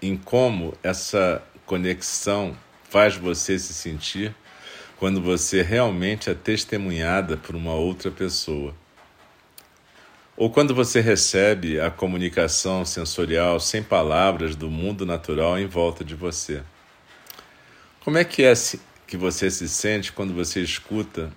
em 0.00 0.16
como 0.16 0.72
essa 0.82 1.42
conexão 1.66 2.56
faz 2.92 3.16
você 3.16 3.58
se 3.58 3.72
sentir 3.72 4.34
quando 4.98 5.22
você 5.22 5.62
realmente 5.62 6.28
é 6.28 6.34
testemunhada 6.34 7.38
por 7.38 7.56
uma 7.56 7.72
outra 7.72 8.10
pessoa. 8.10 8.74
Ou 10.36 10.50
quando 10.50 10.74
você 10.74 11.00
recebe 11.00 11.80
a 11.80 11.90
comunicação 11.90 12.84
sensorial 12.84 13.58
sem 13.58 13.82
palavras 13.82 14.54
do 14.54 14.68
mundo 14.68 15.06
natural 15.06 15.58
em 15.58 15.66
volta 15.66 16.04
de 16.04 16.14
você. 16.14 16.62
Como 18.00 18.18
é 18.18 18.24
que 18.24 18.44
é 18.44 18.52
que 19.06 19.16
você 19.16 19.50
se 19.50 19.70
sente 19.70 20.12
quando 20.12 20.34
você 20.34 20.60
escuta 20.60 21.32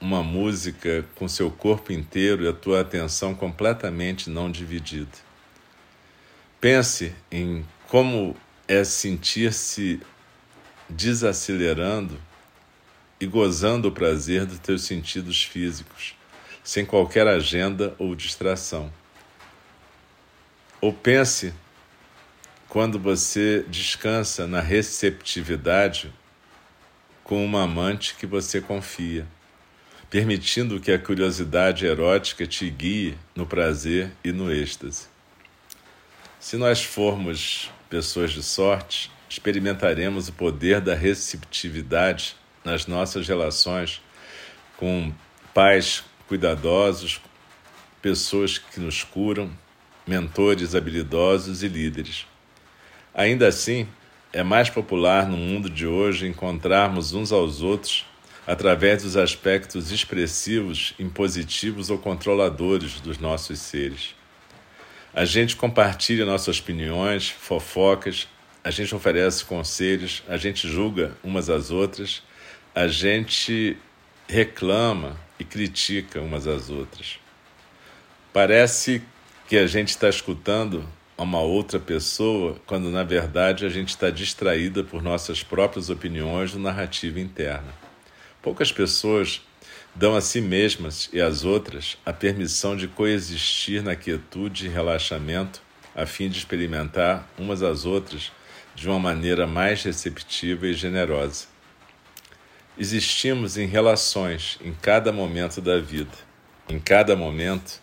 uma 0.00 0.22
música 0.22 1.04
com 1.14 1.28
seu 1.28 1.50
corpo 1.50 1.92
inteiro 1.92 2.42
e 2.42 2.48
a 2.48 2.54
tua 2.54 2.80
atenção 2.80 3.34
completamente 3.34 4.30
não 4.30 4.50
dividida? 4.50 5.18
Pense 6.58 7.12
em 7.30 7.66
como 7.86 8.34
é 8.66 8.82
sentir-se 8.82 10.00
desacelerando 10.88 12.20
e 13.20 13.26
gozando 13.26 13.88
o 13.88 13.92
prazer 13.92 14.44
dos 14.44 14.58
teus 14.58 14.82
sentidos 14.82 15.42
físicos, 15.42 16.14
sem 16.62 16.84
qualquer 16.84 17.26
agenda 17.26 17.94
ou 17.98 18.14
distração. 18.14 18.92
Ou 20.80 20.92
pense 20.92 21.52
quando 22.68 22.98
você 22.98 23.64
descansa 23.68 24.46
na 24.46 24.60
receptividade 24.60 26.12
com 27.24 27.44
uma 27.44 27.62
amante 27.62 28.14
que 28.14 28.26
você 28.26 28.60
confia, 28.60 29.26
permitindo 30.10 30.78
que 30.78 30.92
a 30.92 30.98
curiosidade 30.98 31.86
erótica 31.86 32.46
te 32.46 32.68
guie 32.70 33.16
no 33.34 33.46
prazer 33.46 34.12
e 34.22 34.30
no 34.30 34.52
êxtase. 34.52 35.08
Se 36.38 36.56
nós 36.56 36.84
formos 36.84 37.70
pessoas 37.88 38.30
de 38.30 38.42
sorte, 38.42 39.10
experimentaremos 39.28 40.28
o 40.28 40.32
poder 40.32 40.80
da 40.80 40.94
receptividade 40.94 42.36
nas 42.64 42.86
nossas 42.86 43.26
relações 43.26 44.00
com 44.76 45.12
pais 45.54 46.04
cuidadosos, 46.28 47.20
pessoas 48.02 48.58
que 48.58 48.80
nos 48.80 49.02
curam, 49.02 49.50
mentores 50.06 50.74
habilidosos 50.74 51.62
e 51.62 51.68
líderes. 51.68 52.26
Ainda 53.14 53.48
assim, 53.48 53.88
é 54.32 54.42
mais 54.42 54.68
popular 54.68 55.26
no 55.28 55.36
mundo 55.36 55.70
de 55.70 55.86
hoje 55.86 56.26
encontrarmos 56.26 57.14
uns 57.14 57.32
aos 57.32 57.62
outros 57.62 58.04
através 58.46 59.02
dos 59.02 59.16
aspectos 59.16 59.90
expressivos, 59.90 60.94
impositivos 60.98 61.90
ou 61.90 61.98
controladores 61.98 63.00
dos 63.00 63.18
nossos 63.18 63.58
seres. 63.58 64.14
A 65.12 65.24
gente 65.24 65.56
compartilha 65.56 66.26
nossas 66.26 66.60
opiniões, 66.60 67.28
fofocas, 67.30 68.28
a 68.66 68.70
gente 68.72 68.92
oferece 68.92 69.44
conselhos, 69.44 70.24
a 70.26 70.36
gente 70.36 70.66
julga 70.66 71.16
umas 71.22 71.48
às 71.48 71.70
outras, 71.70 72.20
a 72.74 72.88
gente 72.88 73.76
reclama 74.26 75.16
e 75.38 75.44
critica 75.44 76.20
umas 76.20 76.48
às 76.48 76.68
outras. 76.68 77.20
Parece 78.32 79.04
que 79.48 79.56
a 79.56 79.68
gente 79.68 79.90
está 79.90 80.08
escutando 80.08 80.84
a 81.16 81.22
uma 81.22 81.40
outra 81.40 81.78
pessoa, 81.78 82.56
quando 82.66 82.90
na 82.90 83.04
verdade 83.04 83.64
a 83.64 83.68
gente 83.68 83.90
está 83.90 84.10
distraída 84.10 84.82
por 84.82 85.00
nossas 85.00 85.44
próprias 85.44 85.88
opiniões 85.88 86.52
ou 86.52 86.60
narrativa 86.60 87.20
interna. 87.20 87.72
Poucas 88.42 88.72
pessoas 88.72 89.42
dão 89.94 90.16
a 90.16 90.20
si 90.20 90.40
mesmas 90.40 91.08
e 91.12 91.20
às 91.20 91.44
outras 91.44 91.96
a 92.04 92.12
permissão 92.12 92.76
de 92.76 92.88
coexistir 92.88 93.80
na 93.80 93.94
quietude 93.94 94.66
e 94.66 94.68
relaxamento, 94.68 95.62
a 95.94 96.04
fim 96.04 96.28
de 96.28 96.38
experimentar 96.38 97.30
umas 97.38 97.62
às 97.62 97.84
outras 97.84 98.32
de 98.76 98.88
uma 98.88 99.00
maneira 99.00 99.44
mais 99.44 99.82
receptiva 99.82 100.68
e 100.68 100.74
generosa. 100.74 101.46
Existimos 102.78 103.56
em 103.58 103.66
relações 103.66 104.56
em 104.62 104.72
cada 104.72 105.10
momento 105.10 105.60
da 105.60 105.80
vida. 105.80 106.16
Em 106.68 106.78
cada 106.78 107.16
momento, 107.16 107.80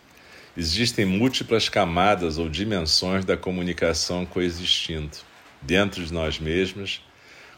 Existem 0.56 1.03
múltiplas 1.03 1.67
camadas 1.67 2.38
ou 2.38 2.47
dimensões 2.47 3.25
da 3.25 3.36
comunicação 3.36 4.23
coexistindo 4.23 5.17
dentro 5.60 6.06
de 6.06 6.13
nós 6.13 6.38
mesmos, 6.38 7.01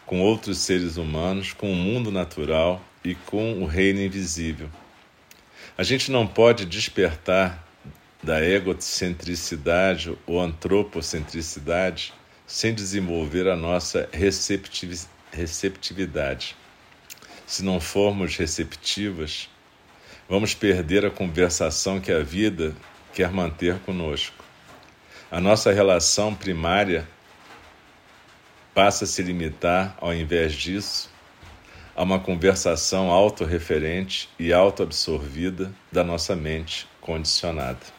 com 0.06 0.22
outros 0.22 0.60
seres 0.60 0.96
humanos, 0.96 1.52
com 1.52 1.74
o 1.74 1.76
mundo 1.76 2.10
natural 2.10 2.82
e 3.04 3.14
com 3.14 3.62
o 3.62 3.66
reino 3.66 4.00
invisível. 4.00 4.70
A 5.78 5.84
gente 5.84 6.10
não 6.10 6.26
pode 6.26 6.64
despertar 6.64 7.68
da 8.24 8.42
egocentricidade 8.42 10.18
ou 10.26 10.40
antropocentricidade 10.40 12.14
sem 12.48 12.74
desenvolver 12.74 13.48
a 13.48 13.56
nossa 13.56 14.10
receptividade. 15.32 16.56
Se 17.48 17.64
não 17.64 17.80
formos 17.80 18.36
receptivas, 18.38 19.50
vamos 20.28 20.54
perder 20.54 21.06
a 21.06 21.12
conversação 21.12 22.00
que 22.00 22.12
a 22.12 22.24
vida 22.24 22.76
quer 23.14 23.32
manter 23.32 23.80
conosco. 23.80 24.44
A 25.32 25.40
nossa 25.40 25.72
relação 25.72 26.36
primária 26.36 27.08
passa 28.74 29.06
a 29.06 29.08
se 29.08 29.22
limitar, 29.24 29.96
ao 30.00 30.14
invés 30.14 30.54
disso, 30.54 31.10
a 31.96 32.04
uma 32.04 32.20
conversação 32.20 33.10
autorreferente 33.10 34.30
e 34.38 34.52
autoabsorvida 34.52 35.74
da 35.92 36.04
nossa 36.04 36.36
mente 36.36 36.86
condicionada. 37.00 37.96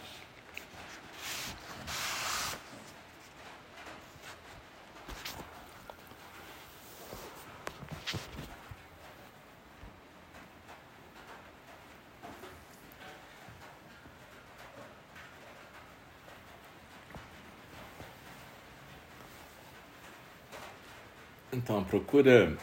Então, 21.56 21.75
procura 21.88 22.56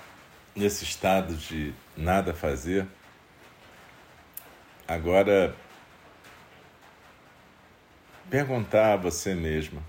nesse 0.56 0.84
estado 0.84 1.36
de 1.36 1.74
nada 1.96 2.34
fazer. 2.34 2.88
Agora, 4.88 5.56
perguntar 8.30 8.94
a 8.94 8.98
você 8.98 9.34
mesma: 9.34 9.82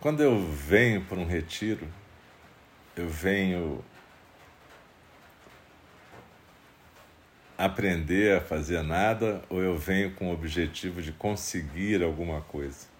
quando 0.00 0.22
eu 0.22 0.38
venho 0.50 1.04
para 1.04 1.18
um 1.18 1.26
retiro, 1.26 1.86
eu 2.96 3.08
venho 3.08 3.84
aprender 7.56 8.36
a 8.36 8.40
fazer 8.40 8.82
nada 8.82 9.42
ou 9.48 9.62
eu 9.62 9.76
venho 9.76 10.14
com 10.14 10.30
o 10.30 10.32
objetivo 10.32 11.00
de 11.00 11.12
conseguir 11.12 12.02
alguma 12.02 12.40
coisa? 12.40 12.93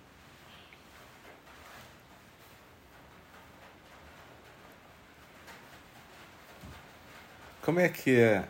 Como 7.64 7.80
é 7.80 7.88
que 7.88 8.20
é 8.20 8.46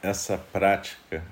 essa 0.00 0.38
prática 0.38 1.24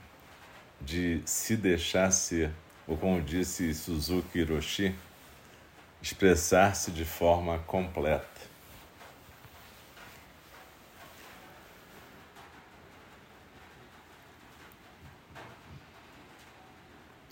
de 0.81 1.23
se 1.25 1.57
deixar 1.57 2.11
ser, 2.11 2.51
ou 2.85 2.97
como 2.97 3.23
disse 3.23 3.73
Suzuki 3.73 4.41
Hiroshi, 4.41 4.93
expressar-se 6.03 6.91
de 6.91 7.05
forma 7.05 7.61
completa? 7.61 8.27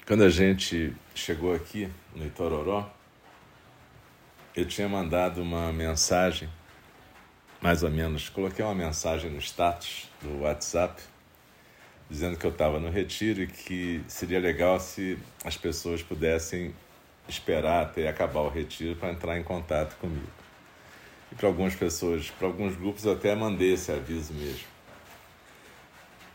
Quando 0.06 0.22
a 0.22 0.30
gente 0.30 0.94
chegou 1.16 1.52
aqui 1.52 1.92
no 2.14 2.24
Itororó, 2.24 2.88
eu 4.54 4.64
tinha 4.68 4.88
mandado 4.88 5.42
uma 5.42 5.72
mensagem 5.72 6.48
mais 7.60 7.82
ou 7.82 7.90
menos, 7.90 8.28
coloquei 8.28 8.64
uma 8.64 8.74
mensagem 8.74 9.30
no 9.30 9.38
status 9.38 10.08
do 10.22 10.40
WhatsApp 10.40 11.02
dizendo 12.08 12.36
que 12.36 12.44
eu 12.44 12.50
estava 12.50 12.80
no 12.80 12.90
retiro 12.90 13.42
e 13.42 13.46
que 13.46 14.02
seria 14.08 14.40
legal 14.40 14.80
se 14.80 15.16
as 15.44 15.56
pessoas 15.56 16.02
pudessem 16.02 16.74
esperar 17.28 17.84
até 17.84 18.08
acabar 18.08 18.40
o 18.40 18.48
retiro 18.48 18.96
para 18.96 19.12
entrar 19.12 19.38
em 19.38 19.44
contato 19.44 19.96
comigo. 19.98 20.26
E 21.30 21.34
para 21.36 21.46
algumas 21.46 21.76
pessoas, 21.76 22.28
para 22.30 22.48
alguns 22.48 22.74
grupos 22.74 23.04
eu 23.04 23.12
até 23.12 23.34
mandei 23.36 23.74
esse 23.74 23.92
aviso 23.92 24.32
mesmo. 24.32 24.66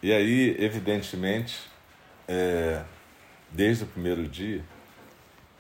E 0.02 0.14
aí, 0.14 0.56
evidentemente, 0.58 1.60
é, 2.28 2.82
desde 3.52 3.84
o 3.84 3.88
primeiro 3.88 4.28
dia, 4.28 4.64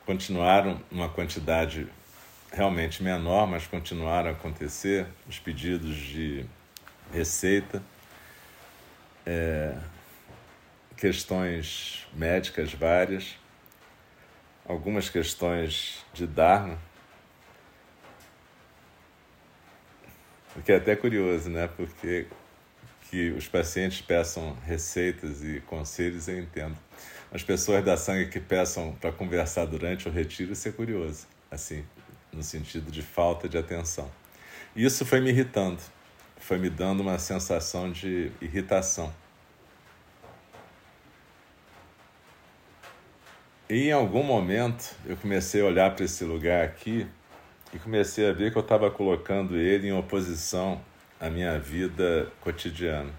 continuaram 0.06 0.80
uma 0.89 1.10
quantidade 1.10 1.88
realmente 2.51 3.03
menor, 3.03 3.47
mas 3.47 3.67
continuaram 3.67 4.29
a 4.29 4.34
acontecer 4.34 5.05
os 5.27 5.39
pedidos 5.39 5.95
de 5.95 6.45
receita, 7.12 7.81
é, 9.25 9.75
questões 10.97 12.08
médicas 12.13 12.73
várias, 12.73 13.38
algumas 14.65 15.10
questões 15.10 16.03
de 16.13 16.25
Dharma, 16.25 16.77
o 20.55 20.62
que 20.62 20.71
é 20.71 20.77
até 20.77 20.95
curioso, 20.95 21.49
né? 21.49 21.67
Porque 21.67 22.27
que 23.10 23.29
os 23.31 23.47
pacientes 23.47 24.01
peçam 24.01 24.53
receitas 24.65 25.43
e 25.43 25.62
conselhos, 25.62 26.27
eu 26.27 26.39
entendo. 26.39 26.75
As 27.31 27.43
pessoas 27.43 27.84
da 27.84 27.97
sangue 27.97 28.29
que 28.29 28.39
peçam 28.39 28.93
para 28.93 29.12
conversar 29.12 29.65
durante 29.65 30.08
o 30.08 30.12
retiro, 30.12 30.53
isso 30.53 30.67
é 30.67 30.71
curioso. 30.71 31.27
Assim, 31.51 31.86
no 32.35 32.43
sentido 32.43 32.91
de 32.91 33.01
falta 33.01 33.47
de 33.47 33.57
atenção. 33.57 34.11
Isso 34.75 35.05
foi 35.05 35.21
me 35.21 35.29
irritando, 35.29 35.81
foi 36.37 36.57
me 36.57 36.69
dando 36.69 36.99
uma 36.99 37.17
sensação 37.17 37.91
de 37.91 38.31
irritação. 38.41 39.13
E 43.69 43.87
em 43.87 43.91
algum 43.91 44.21
momento 44.21 44.93
eu 45.05 45.17
comecei 45.17 45.61
a 45.61 45.65
olhar 45.65 45.95
para 45.95 46.05
esse 46.05 46.23
lugar 46.23 46.63
aqui 46.63 47.07
e 47.73 47.79
comecei 47.79 48.29
a 48.29 48.33
ver 48.33 48.51
que 48.51 48.57
eu 48.57 48.61
estava 48.61 48.91
colocando 48.91 49.57
ele 49.57 49.87
em 49.87 49.93
oposição 49.93 50.79
à 51.19 51.29
minha 51.29 51.57
vida 51.57 52.31
cotidiana. 52.41 53.11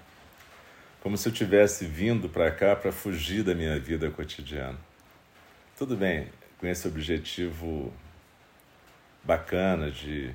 Como 1.02 1.16
se 1.16 1.28
eu 1.28 1.32
tivesse 1.32 1.84
vindo 1.86 2.28
para 2.28 2.50
cá 2.50 2.76
para 2.76 2.92
fugir 2.92 3.42
da 3.42 3.54
minha 3.54 3.78
vida 3.78 4.10
cotidiana. 4.10 4.78
Tudo 5.76 5.96
bem, 5.96 6.28
com 6.58 6.66
esse 6.66 6.86
objetivo 6.86 7.92
bacana 9.26 9.90
de 9.90 10.34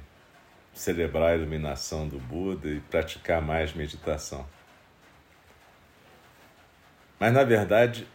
celebrar 0.73 1.31
a 1.31 1.35
iluminação 1.35 2.07
do 2.07 2.19
Buda 2.19 2.67
e 2.67 2.79
praticar 2.79 3.41
mais 3.41 3.73
meditação. 3.73 4.45
Mas 7.19 7.33
na 7.33 7.43
verdade, 7.43 8.07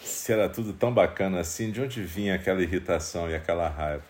se 0.00 0.32
era 0.32 0.48
tudo 0.48 0.72
tão 0.72 0.92
bacana 0.92 1.40
assim, 1.40 1.70
de 1.70 1.80
onde 1.80 2.02
vinha 2.02 2.34
aquela 2.34 2.62
irritação 2.62 3.30
e 3.30 3.34
aquela 3.34 3.68
raiva? 3.68 4.04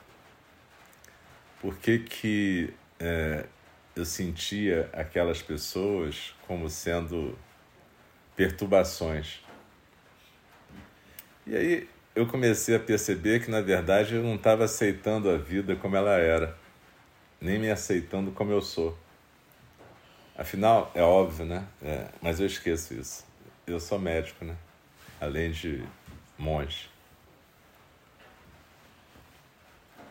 Por 1.60 1.76
que, 1.76 1.98
que 2.00 2.74
é, 3.00 3.46
eu 3.96 4.04
sentia 4.04 4.88
aquelas 4.92 5.42
pessoas 5.42 6.34
como 6.46 6.68
sendo 6.68 7.36
perturbações? 8.36 9.40
E 11.46 11.56
aí 11.56 11.88
eu 12.18 12.26
comecei 12.26 12.74
a 12.74 12.80
perceber 12.80 13.44
que, 13.44 13.48
na 13.48 13.60
verdade, 13.60 14.16
eu 14.16 14.22
não 14.24 14.34
estava 14.34 14.64
aceitando 14.64 15.30
a 15.30 15.36
vida 15.36 15.76
como 15.76 15.94
ela 15.94 16.16
era, 16.16 16.58
nem 17.40 17.60
me 17.60 17.70
aceitando 17.70 18.32
como 18.32 18.50
eu 18.50 18.60
sou. 18.60 18.98
Afinal, 20.36 20.90
é 20.96 21.02
óbvio, 21.02 21.46
né? 21.46 21.64
É, 21.80 22.08
mas 22.20 22.40
eu 22.40 22.46
esqueço 22.46 22.92
isso. 22.92 23.24
Eu 23.68 23.78
sou 23.78 24.00
médico, 24.00 24.44
né? 24.44 24.56
Além 25.20 25.52
de 25.52 25.84
monge. 26.36 26.90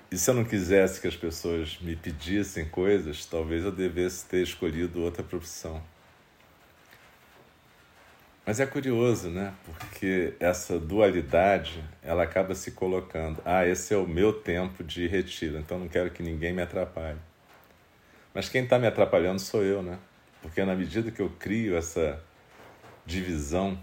E 0.10 0.18
se 0.18 0.30
eu 0.30 0.34
não 0.34 0.46
quisesse 0.46 1.02
que 1.02 1.10
as 1.10 1.16
pessoas 1.18 1.78
me 1.82 1.98
pedissem 1.98 2.70
coisas, 2.70 3.26
talvez 3.26 3.66
eu 3.66 3.72
devesse 3.72 4.26
ter 4.28 4.42
escolhido 4.44 5.02
outra 5.02 5.24
profissão. 5.24 5.84
Mas 8.48 8.62
é 8.62 8.66
curioso, 8.66 9.30
né? 9.30 9.54
Porque 9.66 10.34
essa 10.40 10.80
dualidade, 10.80 11.84
ela 12.02 12.24
acaba 12.24 12.56
se 12.56 12.72
colocando. 12.72 13.42
Ah, 13.44 13.68
esse 13.68 13.94
é 13.94 13.98
o 13.98 14.08
meu 14.08 14.32
tempo 14.32 14.86
de 14.86 15.06
retiro, 15.06 15.58
então 15.58 15.78
não 15.78 15.90
quero 15.90 16.10
que 16.12 16.24
ninguém 16.24 16.54
me 16.54 16.62
atrapalhe. 16.62 17.20
Mas 18.34 18.48
quem 18.48 18.64
está 18.64 18.80
me 18.80 18.88
atrapalhando 18.88 19.40
sou 19.40 19.66
eu, 19.66 19.84
né? 19.84 20.00
Porque 20.42 20.64
na 20.64 20.74
medida 20.74 21.12
que 21.12 21.22
eu 21.22 21.30
crio 21.38 21.76
essa 21.76 22.24
divisão, 23.06 23.78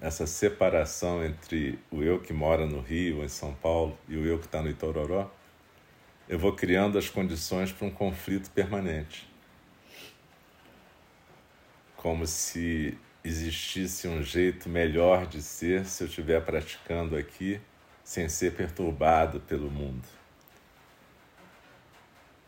essa 0.00 0.26
separação 0.26 1.24
entre 1.24 1.78
o 1.88 2.02
eu 2.02 2.18
que 2.18 2.32
mora 2.32 2.66
no 2.66 2.80
Rio, 2.80 3.22
em 3.22 3.28
São 3.28 3.54
Paulo, 3.54 3.96
e 4.08 4.16
o 4.16 4.26
eu 4.26 4.40
que 4.40 4.46
está 4.46 4.60
no 4.60 4.68
Itororó, 4.68 5.30
eu 6.28 6.40
vou 6.40 6.56
criando 6.56 6.98
as 6.98 7.08
condições 7.08 7.70
para 7.70 7.86
um 7.86 7.90
conflito 7.92 8.50
permanente. 8.50 9.32
Como 11.96 12.26
se 12.26 12.98
existisse 13.28 14.08
um 14.08 14.22
jeito 14.22 14.68
melhor 14.68 15.26
de 15.26 15.42
ser 15.42 15.84
se 15.84 16.02
eu 16.02 16.08
estiver 16.08 16.40
praticando 16.42 17.16
aqui 17.16 17.60
sem 18.02 18.28
ser 18.28 18.54
perturbado 18.54 19.38
pelo 19.40 19.70
mundo. 19.70 20.06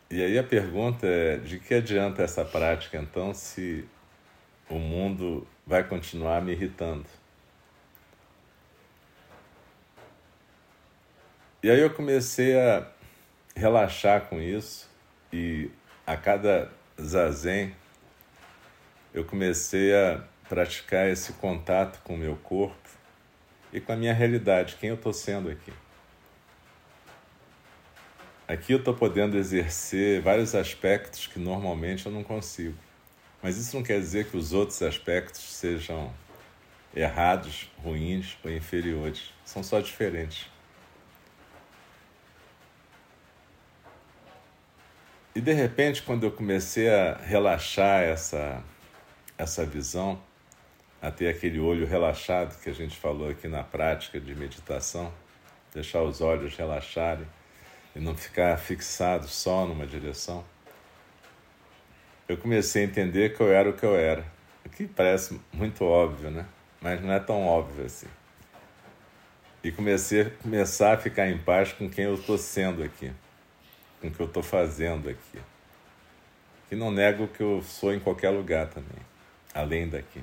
E 0.09 0.23
aí 0.23 0.37
a 0.37 0.43
pergunta 0.43 1.05
é: 1.05 1.37
de 1.37 1.59
que 1.59 1.75
adianta 1.75 2.23
essa 2.23 2.43
prática 2.43 2.97
então 2.97 3.33
se 3.33 3.87
o 4.67 4.79
mundo 4.79 5.47
vai 5.65 5.83
continuar 5.83 6.41
me 6.41 6.51
irritando? 6.51 7.05
E 11.63 11.69
aí 11.69 11.79
eu 11.79 11.93
comecei 11.93 12.59
a 12.59 12.87
relaxar 13.55 14.21
com 14.21 14.41
isso 14.41 14.89
e 15.31 15.69
a 16.07 16.17
cada 16.17 16.71
zazen 16.99 17.75
eu 19.13 19.23
comecei 19.25 19.93
a 19.93 20.23
praticar 20.51 21.07
esse 21.07 21.31
contato 21.31 22.01
com 22.03 22.15
o 22.15 22.17
meu 22.17 22.35
corpo 22.35 22.89
e 23.71 23.79
com 23.79 23.93
a 23.93 23.95
minha 23.95 24.13
realidade, 24.13 24.75
quem 24.77 24.89
eu 24.89 24.95
estou 24.95 25.13
sendo 25.13 25.49
aqui. 25.49 25.71
aqui 28.45 28.73
eu 28.73 28.79
estou 28.79 28.93
podendo 28.93 29.37
exercer 29.37 30.21
vários 30.21 30.53
aspectos 30.53 31.25
que 31.25 31.39
normalmente 31.39 32.05
eu 32.05 32.11
não 32.11 32.21
consigo. 32.21 32.77
Mas 33.41 33.55
isso 33.55 33.77
não 33.77 33.81
quer 33.81 33.97
dizer 33.97 34.29
que 34.29 34.35
os 34.35 34.51
outros 34.51 34.81
aspectos 34.81 35.41
sejam 35.41 36.13
errados, 36.93 37.71
ruins 37.81 38.37
ou 38.43 38.51
inferiores. 38.51 39.33
São 39.45 39.63
só 39.63 39.79
diferentes. 39.79 40.49
E 45.33 45.39
de 45.39 45.53
repente, 45.53 46.03
quando 46.03 46.25
eu 46.25 46.31
comecei 46.31 46.89
a 46.89 47.15
relaxar 47.15 48.03
essa, 48.03 48.61
essa 49.37 49.65
visão, 49.65 50.21
a 51.01 51.09
ter 51.09 51.29
aquele 51.29 51.59
olho 51.59 51.85
relaxado 51.85 52.61
que 52.61 52.69
a 52.69 52.73
gente 52.73 52.95
falou 52.95 53.29
aqui 53.29 53.47
na 53.47 53.63
prática 53.63 54.19
de 54.19 54.35
meditação, 54.35 55.11
deixar 55.73 56.03
os 56.03 56.21
olhos 56.21 56.55
relaxarem 56.55 57.25
e 57.95 57.99
não 57.99 58.15
ficar 58.15 58.55
fixado 58.57 59.27
só 59.27 59.65
numa 59.65 59.87
direção, 59.87 60.43
eu 62.27 62.37
comecei 62.37 62.83
a 62.83 62.85
entender 62.85 63.35
que 63.35 63.41
eu 63.41 63.51
era 63.51 63.69
o 63.69 63.73
que 63.73 63.85
eu 63.85 63.95
era. 63.95 64.23
O 64.65 64.69
que 64.69 64.85
parece 64.85 65.39
muito 65.51 65.83
óbvio, 65.83 66.29
né? 66.29 66.45
Mas 66.79 67.01
não 67.01 67.11
é 67.11 67.19
tão 67.19 67.45
óbvio 67.45 67.85
assim. 67.85 68.07
E 69.63 69.71
comecei 69.71 70.21
a 70.21 70.29
começar 70.29 70.93
a 70.93 70.97
ficar 70.97 71.27
em 71.27 71.37
paz 71.37 71.73
com 71.73 71.89
quem 71.89 72.05
eu 72.05 72.13
estou 72.13 72.37
sendo 72.37 72.83
aqui 72.83 73.11
com 74.01 74.07
o 74.07 74.11
que 74.11 74.19
eu 74.19 74.25
estou 74.25 74.43
fazendo 74.43 75.07
aqui. 75.07 75.39
Que 76.67 76.75
não 76.75 76.91
nego 76.91 77.27
que 77.27 77.41
eu 77.41 77.61
sou 77.61 77.93
em 77.93 77.99
qualquer 77.99 78.31
lugar 78.31 78.67
também, 78.67 78.99
além 79.53 79.87
daqui. 79.87 80.21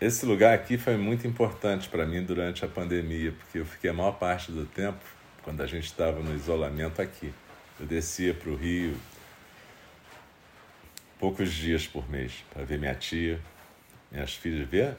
Esse 0.00 0.24
lugar 0.24 0.54
aqui 0.54 0.78
foi 0.78 0.96
muito 0.96 1.26
importante 1.26 1.86
para 1.86 2.06
mim 2.06 2.24
durante 2.24 2.64
a 2.64 2.68
pandemia, 2.68 3.32
porque 3.32 3.58
eu 3.58 3.66
fiquei 3.66 3.90
a 3.90 3.92
maior 3.92 4.12
parte 4.12 4.50
do 4.50 4.64
tempo, 4.64 5.04
quando 5.42 5.60
a 5.60 5.66
gente 5.66 5.84
estava 5.84 6.20
no 6.20 6.34
isolamento 6.34 7.02
aqui. 7.02 7.30
Eu 7.78 7.84
descia 7.84 8.32
para 8.32 8.48
o 8.48 8.56
Rio 8.56 8.96
poucos 11.18 11.52
dias 11.52 11.86
por 11.86 12.08
mês 12.08 12.42
para 12.50 12.64
ver 12.64 12.78
minha 12.78 12.94
tia, 12.94 13.38
minhas 14.10 14.34
filhas, 14.34 14.66
ver 14.66 14.96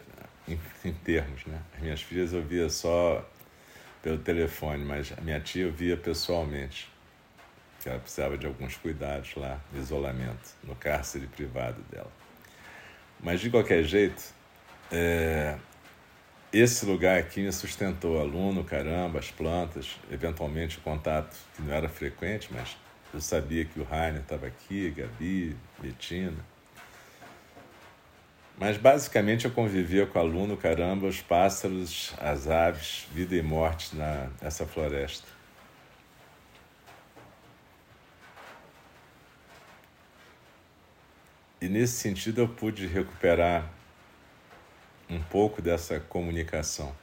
em, 0.48 0.60
em, 0.86 0.94
termos, 0.94 1.48
né? 1.48 1.60
As 1.74 1.82
minhas 1.82 2.02
filhas 2.04 2.32
eu 2.32 2.44
via 2.44 2.70
só 2.70 3.28
pelo 4.04 4.20
telefone, 4.20 4.86
mas 4.86 5.12
a 5.18 5.22
minha 5.22 5.40
tia 5.40 5.64
eu 5.64 5.72
via 5.72 5.98
pessoalmente. 5.98 6.88
Que 7.82 7.90
ela 7.90 7.98
precisava 7.98 8.38
de 8.38 8.46
alguns 8.46 8.78
cuidados 8.78 9.34
lá, 9.34 9.60
isolamento, 9.74 10.52
no 10.64 10.76
cárcere 10.76 11.26
privado 11.26 11.82
dela. 11.90 12.12
Mas 13.20 13.42
de 13.42 13.50
qualquer 13.50 13.84
jeito, 13.84 14.40
é, 14.92 15.58
esse 16.52 16.86
lugar 16.86 17.18
aqui 17.18 17.42
me 17.42 17.52
sustentou, 17.52 18.20
aluno, 18.20 18.64
caramba, 18.64 19.20
as 19.20 19.32
plantas, 19.32 19.98
eventualmente 20.12 20.78
o 20.78 20.82
contato 20.82 21.36
que 21.56 21.62
não 21.62 21.74
era 21.74 21.88
frequente, 21.88 22.50
mas 22.52 22.76
eu 23.14 23.22
sabia 23.22 23.64
que 23.64 23.80
o 23.80 23.84
Rainer 23.84 24.22
estava 24.22 24.48
aqui, 24.48 24.90
Gabi, 24.92 25.56
Betina. 25.80 26.46
Mas 28.58 28.78
basicamente 28.78 29.46
eu 29.46 29.52
convivia 29.52 30.06
com 30.06 30.20
aluno, 30.20 30.58
caramba, 30.58 31.08
os 31.08 31.22
pássaros, 31.22 32.14
as 32.20 32.48
aves, 32.48 33.08
vida 33.14 33.36
e 33.36 33.42
morte 33.42 33.96
na, 33.96 34.30
nessa 34.42 34.66
floresta. 34.66 35.26
E 41.62 41.70
nesse 41.70 41.94
sentido 41.94 42.42
eu 42.42 42.48
pude 42.48 42.88
recuperar 42.88 43.72
um 45.12 45.22
pouco 45.22 45.62
dessa 45.62 46.00
comunicação. 46.00 46.96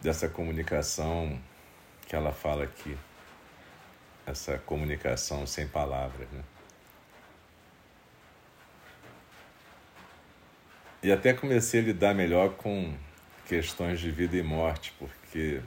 Dessa 0.00 0.30
comunicação 0.30 1.38
que 2.06 2.16
ela 2.16 2.32
fala 2.32 2.64
aqui. 2.64 2.96
Essa 4.26 4.56
comunicação 4.58 5.46
sem 5.46 5.68
palavras, 5.68 6.26
né? 6.30 6.42
E 11.02 11.12
até 11.12 11.34
comecei 11.34 11.80
a 11.80 11.84
lidar 11.84 12.14
melhor 12.14 12.54
com 12.54 12.94
questões 13.46 14.00
de 14.00 14.10
vida 14.10 14.36
e 14.36 14.42
morte, 14.42 14.94
porque 14.98 15.60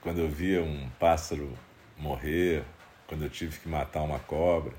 quando 0.00 0.20
eu 0.20 0.28
via 0.30 0.62
um 0.62 0.88
pássaro 0.98 1.52
morrer, 1.96 2.64
quando 3.06 3.24
eu 3.24 3.30
tive 3.30 3.58
que 3.58 3.68
matar 3.68 4.02
uma 4.02 4.18
cobra, 4.18 4.72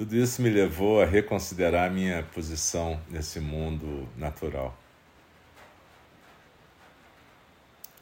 tudo 0.00 0.16
isso 0.16 0.40
me 0.40 0.48
levou 0.48 1.02
a 1.02 1.04
reconsiderar 1.04 1.86
a 1.86 1.92
minha 1.92 2.22
posição 2.22 2.98
nesse 3.10 3.38
mundo 3.38 4.08
natural. 4.16 4.74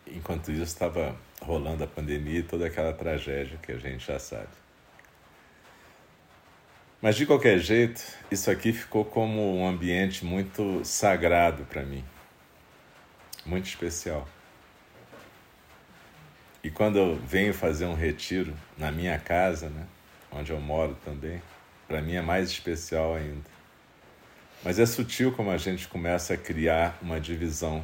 Enquanto 0.06 0.52
isso, 0.52 0.62
estava 0.62 1.16
rolando 1.42 1.82
a 1.82 1.88
pandemia 1.88 2.38
e 2.38 2.42
toda 2.44 2.68
aquela 2.68 2.92
tragédia 2.92 3.58
que 3.60 3.72
a 3.72 3.78
gente 3.78 4.06
já 4.06 4.16
sabe. 4.16 4.46
Mas 7.02 7.16
de 7.16 7.26
qualquer 7.26 7.58
jeito, 7.58 8.00
isso 8.30 8.48
aqui 8.48 8.72
ficou 8.72 9.04
como 9.04 9.58
um 9.58 9.66
ambiente 9.66 10.24
muito 10.24 10.84
sagrado 10.84 11.64
para 11.64 11.82
mim, 11.82 12.04
muito 13.44 13.66
especial. 13.66 14.28
E 16.62 16.70
quando 16.70 16.96
eu 16.96 17.16
venho 17.16 17.52
fazer 17.52 17.86
um 17.86 17.94
retiro 17.94 18.54
na 18.76 18.92
minha 18.92 19.18
casa, 19.18 19.68
né, 19.68 19.84
onde 20.30 20.52
eu 20.52 20.60
moro 20.60 20.96
também, 21.04 21.42
para 21.88 22.02
mim 22.02 22.14
é 22.14 22.22
mais 22.22 22.50
especial 22.50 23.14
ainda. 23.14 23.50
Mas 24.62 24.78
é 24.78 24.84
sutil 24.84 25.32
como 25.32 25.50
a 25.50 25.56
gente 25.56 25.88
começa 25.88 26.34
a 26.34 26.36
criar 26.36 26.98
uma 27.00 27.18
divisão 27.18 27.82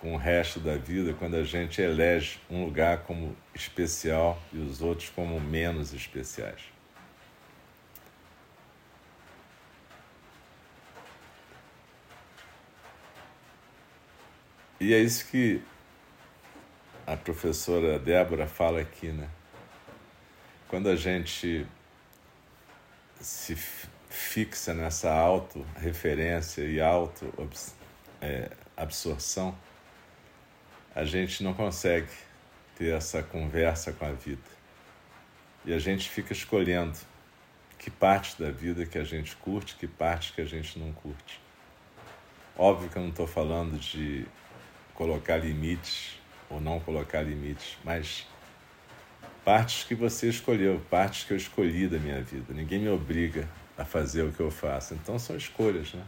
com 0.00 0.14
o 0.14 0.16
resto 0.16 0.58
da 0.58 0.76
vida 0.76 1.12
quando 1.12 1.36
a 1.36 1.44
gente 1.44 1.80
elege 1.80 2.40
um 2.50 2.64
lugar 2.64 3.02
como 3.02 3.36
especial 3.54 4.40
e 4.52 4.58
os 4.58 4.80
outros 4.80 5.10
como 5.10 5.38
menos 5.38 5.92
especiais. 5.92 6.62
E 14.80 14.92
é 14.92 14.98
isso 14.98 15.26
que 15.26 15.62
a 17.06 17.16
professora 17.16 17.98
Débora 17.98 18.48
fala 18.48 18.80
aqui, 18.80 19.08
né? 19.08 19.28
Quando 20.66 20.88
a 20.88 20.96
gente 20.96 21.64
se 23.22 23.56
fixa 24.10 24.74
nessa 24.74 25.10
auto-referência 25.10 26.62
e 26.62 26.78
auto-absorção, 26.80 29.56
é, 30.94 31.00
a 31.00 31.04
gente 31.04 31.42
não 31.42 31.54
consegue 31.54 32.10
ter 32.76 32.94
essa 32.94 33.22
conversa 33.22 33.92
com 33.92 34.04
a 34.04 34.12
vida. 34.12 34.42
E 35.64 35.72
a 35.72 35.78
gente 35.78 36.10
fica 36.10 36.32
escolhendo 36.32 36.98
que 37.78 37.90
parte 37.90 38.40
da 38.40 38.50
vida 38.50 38.84
que 38.84 38.98
a 38.98 39.04
gente 39.04 39.36
curte, 39.36 39.76
que 39.76 39.86
parte 39.86 40.32
que 40.32 40.40
a 40.40 40.44
gente 40.44 40.78
não 40.78 40.92
curte. 40.92 41.40
Óbvio 42.56 42.88
que 42.88 42.96
eu 42.96 43.02
não 43.02 43.10
estou 43.10 43.26
falando 43.26 43.78
de 43.78 44.26
colocar 44.94 45.36
limites 45.36 46.18
ou 46.50 46.60
não 46.60 46.80
colocar 46.80 47.22
limites, 47.22 47.78
mas 47.82 48.26
partes 49.44 49.84
que 49.84 49.94
você 49.94 50.28
escolheu, 50.28 50.80
partes 50.90 51.24
que 51.24 51.32
eu 51.32 51.36
escolhi 51.36 51.88
da 51.88 51.98
minha 51.98 52.22
vida. 52.22 52.52
Ninguém 52.54 52.78
me 52.78 52.88
obriga 52.88 53.48
a 53.76 53.84
fazer 53.84 54.22
o 54.22 54.32
que 54.32 54.40
eu 54.40 54.50
faço. 54.50 54.94
Então 54.94 55.18
são 55.18 55.36
escolhas, 55.36 55.92
né? 55.92 56.04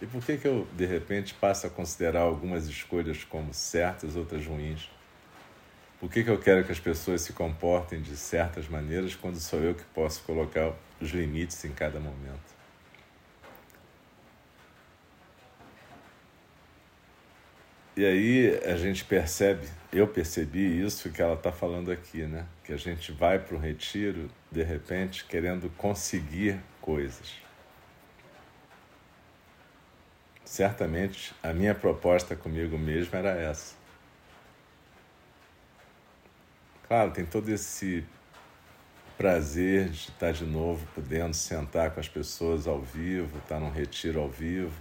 E 0.00 0.06
por 0.06 0.24
que, 0.24 0.38
que 0.38 0.48
eu, 0.48 0.66
de 0.74 0.86
repente, 0.86 1.34
passo 1.34 1.66
a 1.66 1.70
considerar 1.70 2.20
algumas 2.20 2.66
escolhas 2.66 3.22
como 3.22 3.52
certas, 3.52 4.16
outras 4.16 4.46
ruins? 4.46 4.88
Por 5.98 6.10
que, 6.10 6.24
que 6.24 6.30
eu 6.30 6.38
quero 6.38 6.64
que 6.64 6.72
as 6.72 6.80
pessoas 6.80 7.20
se 7.20 7.34
comportem 7.34 8.00
de 8.00 8.16
certas 8.16 8.66
maneiras 8.66 9.14
quando 9.14 9.38
sou 9.38 9.60
eu 9.60 9.74
que 9.74 9.84
posso 9.94 10.22
colocar 10.22 10.72
os 10.98 11.10
limites 11.10 11.62
em 11.66 11.72
cada 11.72 12.00
momento? 12.00 12.49
E 18.00 18.06
aí 18.06 18.58
a 18.64 18.78
gente 18.78 19.04
percebe, 19.04 19.68
eu 19.92 20.08
percebi 20.08 20.82
isso 20.82 21.10
que 21.10 21.20
ela 21.20 21.34
está 21.34 21.52
falando 21.52 21.92
aqui, 21.92 22.22
né? 22.22 22.46
Que 22.64 22.72
a 22.72 22.76
gente 22.78 23.12
vai 23.12 23.38
para 23.38 23.54
o 23.54 23.58
retiro, 23.58 24.30
de 24.50 24.62
repente, 24.62 25.26
querendo 25.26 25.68
conseguir 25.76 26.58
coisas. 26.80 27.34
Certamente 30.46 31.34
a 31.42 31.52
minha 31.52 31.74
proposta 31.74 32.34
comigo 32.34 32.78
mesmo 32.78 33.14
era 33.18 33.32
essa. 33.32 33.74
Claro, 36.88 37.10
tem 37.10 37.26
todo 37.26 37.50
esse 37.50 38.02
prazer 39.18 39.90
de 39.90 40.08
estar 40.08 40.32
de 40.32 40.46
novo 40.46 40.88
podendo 40.94 41.34
sentar 41.34 41.90
com 41.90 42.00
as 42.00 42.08
pessoas 42.08 42.66
ao 42.66 42.80
vivo, 42.80 43.36
estar 43.40 43.60
num 43.60 43.70
retiro 43.70 44.22
ao 44.22 44.30
vivo, 44.30 44.72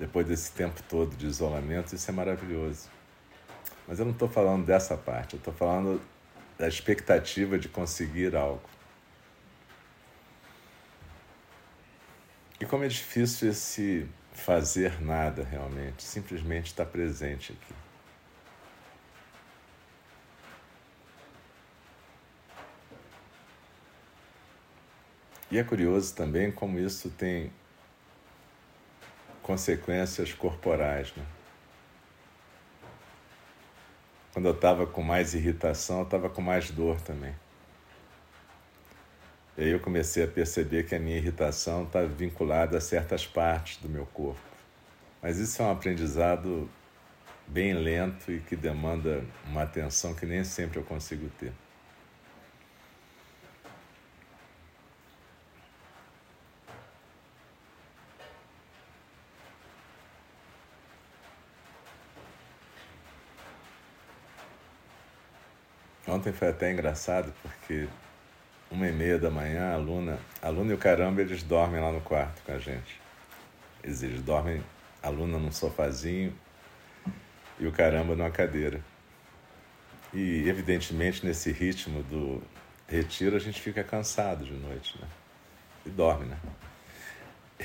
depois 0.00 0.26
desse 0.26 0.50
tempo 0.52 0.82
todo 0.88 1.14
de 1.14 1.26
isolamento, 1.26 1.94
isso 1.94 2.10
é 2.10 2.14
maravilhoso. 2.14 2.88
Mas 3.86 3.98
eu 3.98 4.06
não 4.06 4.12
estou 4.12 4.30
falando 4.30 4.64
dessa 4.64 4.96
parte, 4.96 5.34
eu 5.34 5.38
estou 5.38 5.52
falando 5.52 6.00
da 6.58 6.66
expectativa 6.66 7.58
de 7.58 7.68
conseguir 7.68 8.34
algo. 8.34 8.62
E 12.58 12.64
como 12.64 12.82
é 12.82 12.88
difícil 12.88 13.50
esse 13.50 14.08
fazer 14.32 15.02
nada 15.02 15.44
realmente, 15.44 16.02
simplesmente 16.02 16.68
estar 16.68 16.86
presente 16.86 17.52
aqui. 17.52 17.74
E 25.50 25.58
é 25.58 25.64
curioso 25.64 26.14
também 26.14 26.50
como 26.50 26.78
isso 26.78 27.10
tem 27.10 27.52
consequências 29.50 30.32
corporais. 30.32 31.12
Né? 31.16 31.24
Quando 34.32 34.46
eu 34.46 34.52
estava 34.52 34.86
com 34.86 35.02
mais 35.02 35.34
irritação, 35.34 35.98
eu 35.98 36.04
estava 36.04 36.30
com 36.30 36.40
mais 36.40 36.70
dor 36.70 37.00
também. 37.00 37.34
E 39.58 39.64
aí 39.64 39.70
eu 39.70 39.80
comecei 39.80 40.22
a 40.22 40.28
perceber 40.28 40.84
que 40.86 40.94
a 40.94 41.00
minha 41.00 41.16
irritação 41.16 41.82
está 41.82 42.02
vinculada 42.02 42.78
a 42.78 42.80
certas 42.80 43.26
partes 43.26 43.78
do 43.78 43.88
meu 43.88 44.06
corpo. 44.06 44.40
Mas 45.20 45.38
isso 45.38 45.60
é 45.60 45.64
um 45.64 45.72
aprendizado 45.72 46.70
bem 47.48 47.74
lento 47.74 48.30
e 48.30 48.38
que 48.38 48.54
demanda 48.54 49.24
uma 49.48 49.64
atenção 49.64 50.14
que 50.14 50.24
nem 50.24 50.44
sempre 50.44 50.78
eu 50.78 50.84
consigo 50.84 51.28
ter. 51.40 51.52
Ontem 66.20 66.34
foi 66.34 66.48
até 66.48 66.70
engraçado 66.70 67.32
porque 67.40 67.88
uma 68.70 68.86
e 68.86 68.92
meia 68.92 69.18
da 69.18 69.30
manhã, 69.30 69.70
a 69.70 69.74
aluna, 69.76 70.18
a 70.42 70.48
aluna 70.48 70.72
e 70.72 70.74
o 70.74 70.78
caramba, 70.78 71.22
eles 71.22 71.42
dormem 71.42 71.80
lá 71.80 71.90
no 71.90 72.02
quarto 72.02 72.42
com 72.44 72.52
a 72.52 72.58
gente. 72.58 73.00
Eles, 73.82 74.02
eles 74.02 74.20
dormem, 74.20 74.62
a 75.02 75.06
aluna 75.06 75.38
num 75.38 75.50
sofazinho 75.50 76.34
e 77.58 77.66
o 77.66 77.72
caramba 77.72 78.14
numa 78.14 78.30
cadeira. 78.30 78.82
E 80.12 80.46
evidentemente 80.46 81.24
nesse 81.24 81.52
ritmo 81.52 82.02
do 82.02 82.42
retiro 82.86 83.34
a 83.34 83.40
gente 83.40 83.58
fica 83.58 83.82
cansado 83.82 84.44
de 84.44 84.52
noite, 84.52 84.98
né? 85.00 85.08
E 85.86 85.88
dorme, 85.88 86.26
né? 86.26 86.36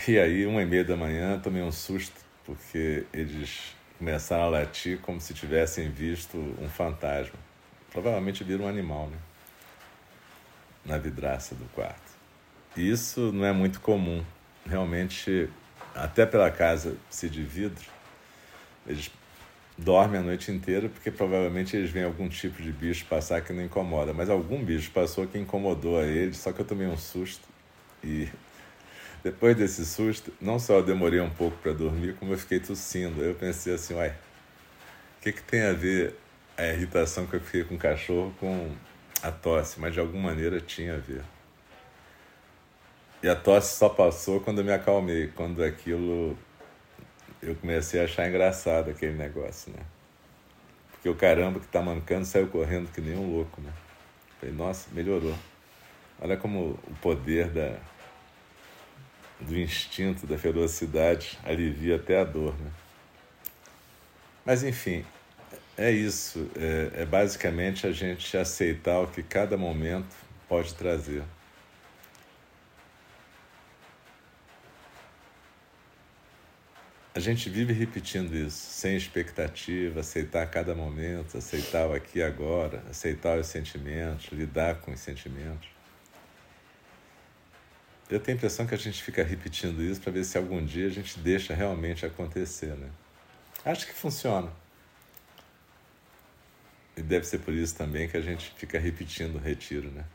E 0.07 0.17
aí, 0.17 0.45
uma 0.45 0.61
e 0.61 0.65
meia 0.65 0.85
da 0.85 0.95
manhã, 0.95 1.37
tomei 1.41 1.61
um 1.61 1.73
susto, 1.73 2.21
porque 2.45 3.05
eles 3.11 3.75
começaram 3.97 4.45
a 4.45 4.47
latir 4.47 4.97
como 4.99 5.19
se 5.19 5.33
tivessem 5.33 5.89
visto 5.89 6.37
um 6.37 6.69
fantasma. 6.69 7.37
Provavelmente 7.95 8.43
viram 8.43 8.65
um 8.65 8.67
animal, 8.67 9.07
né? 9.07 9.17
Na 10.85 10.97
vidraça 10.97 11.55
do 11.55 11.63
quarto. 11.73 12.11
E 12.75 12.91
isso 12.91 13.31
não 13.31 13.45
é 13.45 13.53
muito 13.53 13.79
comum. 13.79 14.21
Realmente, 14.67 15.49
até 15.95 16.25
pela 16.25 16.51
casa 16.51 16.97
ser 17.09 17.29
de 17.29 17.41
vidro, 17.41 17.85
eles 18.85 19.09
dormem 19.77 20.19
a 20.19 20.23
noite 20.23 20.51
inteira 20.51 20.89
porque 20.89 21.09
provavelmente 21.09 21.77
eles 21.77 21.89
veem 21.89 22.05
algum 22.05 22.27
tipo 22.27 22.61
de 22.61 22.69
bicho 22.69 23.05
passar 23.05 23.41
que 23.41 23.53
não 23.53 23.63
incomoda. 23.63 24.13
Mas 24.13 24.29
algum 24.29 24.61
bicho 24.61 24.91
passou 24.91 25.25
que 25.25 25.37
incomodou 25.37 25.97
a 25.97 26.03
eles, 26.03 26.35
só 26.35 26.51
que 26.51 26.59
eu 26.59 26.65
tomei 26.65 26.87
um 26.87 26.97
susto. 26.97 27.47
E 28.03 28.27
depois 29.23 29.55
desse 29.55 29.85
susto, 29.85 30.33
não 30.41 30.59
só 30.59 30.79
eu 30.79 30.83
demorei 30.83 31.21
um 31.21 31.29
pouco 31.29 31.55
para 31.59 31.71
dormir, 31.71 32.13
como 32.15 32.33
eu 32.33 32.37
fiquei 32.37 32.59
tossindo. 32.59 33.23
Eu 33.23 33.35
pensei 33.35 33.73
assim, 33.73 33.93
uai, 33.93 34.09
o 34.09 35.21
que, 35.21 35.31
que 35.31 35.41
tem 35.43 35.61
a 35.61 35.71
ver 35.71 36.24
a 36.57 36.65
irritação 36.67 37.25
que 37.25 37.35
eu 37.35 37.41
fiquei 37.41 37.63
com 37.63 37.75
o 37.75 37.77
cachorro 37.77 38.33
com 38.39 38.75
a 39.21 39.31
tosse, 39.31 39.79
mas 39.79 39.93
de 39.93 39.99
alguma 39.99 40.29
maneira 40.29 40.59
tinha 40.61 40.95
a 40.95 40.97
ver. 40.97 41.23
E 43.21 43.27
a 43.27 43.35
tosse 43.35 43.77
só 43.77 43.89
passou 43.89 44.39
quando 44.39 44.59
eu 44.59 44.65
me 44.65 44.71
acalmei, 44.71 45.27
quando 45.27 45.63
aquilo 45.63 46.37
eu 47.41 47.55
comecei 47.55 48.01
a 48.01 48.05
achar 48.05 48.27
engraçado 48.27 48.89
aquele 48.89 49.13
negócio, 49.13 49.71
né? 49.71 49.83
Porque 50.91 51.09
o 51.09 51.15
caramba 51.15 51.59
que 51.59 51.67
tá 51.67 51.81
mancando 51.81 52.25
saiu 52.25 52.47
correndo 52.47 52.91
que 52.91 53.01
nem 53.01 53.15
um 53.15 53.35
louco, 53.35 53.61
né? 53.61 53.71
Falei, 54.39 54.55
nossa, 54.55 54.87
melhorou. 54.91 55.35
Olha 56.19 56.37
como 56.37 56.79
o 56.87 56.95
poder 57.01 57.49
da, 57.49 57.77
do 59.39 59.57
instinto, 59.57 60.25
da 60.25 60.37
ferocidade 60.37 61.37
alivia 61.43 61.97
até 61.97 62.19
a 62.19 62.23
dor, 62.23 62.55
né? 62.59 62.71
Mas 64.45 64.63
enfim, 64.63 65.05
é 65.77 65.91
isso, 65.91 66.49
é, 66.55 67.01
é, 67.01 67.05
basicamente 67.05 67.85
a 67.85 67.91
gente 67.91 68.37
aceitar 68.37 68.99
o 69.01 69.07
que 69.07 69.21
cada 69.21 69.57
momento 69.57 70.15
pode 70.47 70.73
trazer. 70.73 71.23
A 77.13 77.19
gente 77.19 77.49
vive 77.49 77.71
repetindo 77.71 78.33
isso, 78.35 78.57
sem 78.57 78.95
expectativa, 78.95 80.01
aceitar 80.01 80.45
cada 80.47 80.75
momento, 80.75 81.37
aceitar 81.37 81.87
o 81.87 81.93
aqui 81.93 82.19
e 82.19 82.23
agora, 82.23 82.83
aceitar 82.89 83.37
os 83.39 83.47
sentimentos, 83.47 84.27
lidar 84.33 84.75
com 84.75 84.91
os 84.91 84.99
sentimentos. 84.99 85.69
Eu 88.09 88.19
tenho 88.19 88.35
a 88.35 88.37
impressão 88.37 88.67
que 88.67 88.75
a 88.75 88.77
gente 88.77 89.01
fica 89.01 89.23
repetindo 89.23 89.81
isso 89.81 89.99
para 89.99 90.11
ver 90.11 90.23
se 90.25 90.37
algum 90.37 90.63
dia 90.63 90.87
a 90.87 90.91
gente 90.91 91.17
deixa 91.19 91.53
realmente 91.53 92.05
acontecer, 92.05 92.75
né? 92.75 92.89
Acho 93.63 93.87
que 93.87 93.93
funciona. 93.93 94.51
E 96.97 97.01
deve 97.01 97.25
ser 97.25 97.39
por 97.39 97.53
isso 97.53 97.75
também 97.75 98.07
que 98.07 98.15
a 98.15 98.21
gente 98.21 98.53
fica 98.57 98.79
repetindo 98.79 99.35
o 99.35 99.39
retiro, 99.39 99.91
né? 99.91 100.05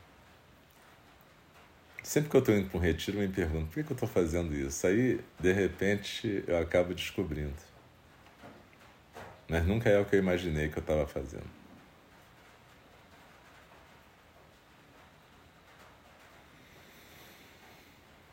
Sempre 2.03 2.29
que 2.31 2.35
eu 2.35 2.39
estou 2.39 2.55
indo 2.55 2.69
para 2.69 2.77
um 2.79 2.81
retiro, 2.81 3.17
eu 3.17 3.27
me 3.27 3.33
pergunto 3.33 3.67
por 3.67 3.75
que, 3.75 3.83
que 3.83 3.91
eu 3.91 3.95
estou 3.95 4.09
fazendo 4.09 4.55
isso. 4.55 4.87
Aí, 4.87 5.21
de 5.39 5.53
repente, 5.53 6.43
eu 6.47 6.57
acabo 6.57 6.95
descobrindo. 6.95 7.53
Mas 9.47 9.65
nunca 9.67 9.89
é 9.89 9.99
o 9.99 10.05
que 10.05 10.15
eu 10.15 10.19
imaginei 10.19 10.69
que 10.69 10.77
eu 10.77 10.81
estava 10.81 11.05
fazendo. 11.05 11.61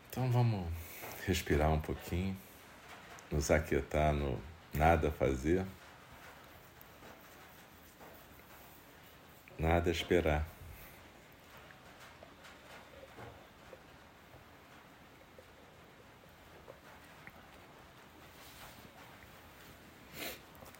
Então 0.09 0.31
vamos 0.31 0.67
respirar 1.27 1.71
um 1.71 1.81
pouquinho, 1.81 2.37
nos 3.31 3.51
aquietar 3.51 4.13
no 4.13 4.41
nada 4.73 5.11
fazer. 5.11 5.65
Nada 9.59 9.91
a 9.91 9.93
esperar. 9.93 10.47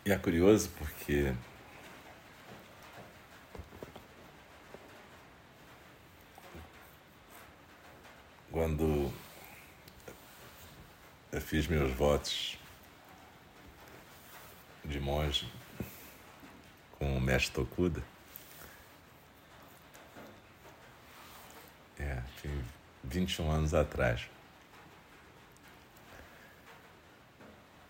E 0.07 0.11
é 0.13 0.17
curioso 0.17 0.71
porque 0.79 1.35
quando 8.51 9.13
eu 11.31 11.41
fiz 11.43 11.67
meus 11.67 11.93
votos 11.93 12.59
de 14.83 14.99
monge 14.99 15.47
com 16.99 17.19
o 17.19 17.21
mestre 17.21 17.53
Tokuda, 17.53 18.03
É, 21.99 22.23
tem 22.41 22.51
21 23.05 23.51
anos 23.51 23.75
atrás. 23.75 24.29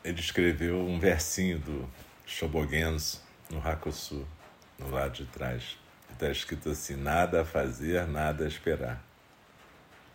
Ele 0.03 0.21
escreveu 0.21 0.79
um 0.79 0.99
versinho 0.99 1.59
do 1.59 1.91
Shobogenzo 2.25 3.21
no 3.51 3.59
Hakusu, 3.67 4.27
no 4.79 4.91
lado 4.91 5.13
de 5.13 5.27
trás. 5.27 5.79
Está 6.11 6.31
escrito 6.31 6.71
assim: 6.71 6.97
nada 6.97 7.43
a 7.43 7.45
fazer, 7.45 8.07
nada 8.07 8.45
a 8.45 8.49
esperar. 8.49 9.03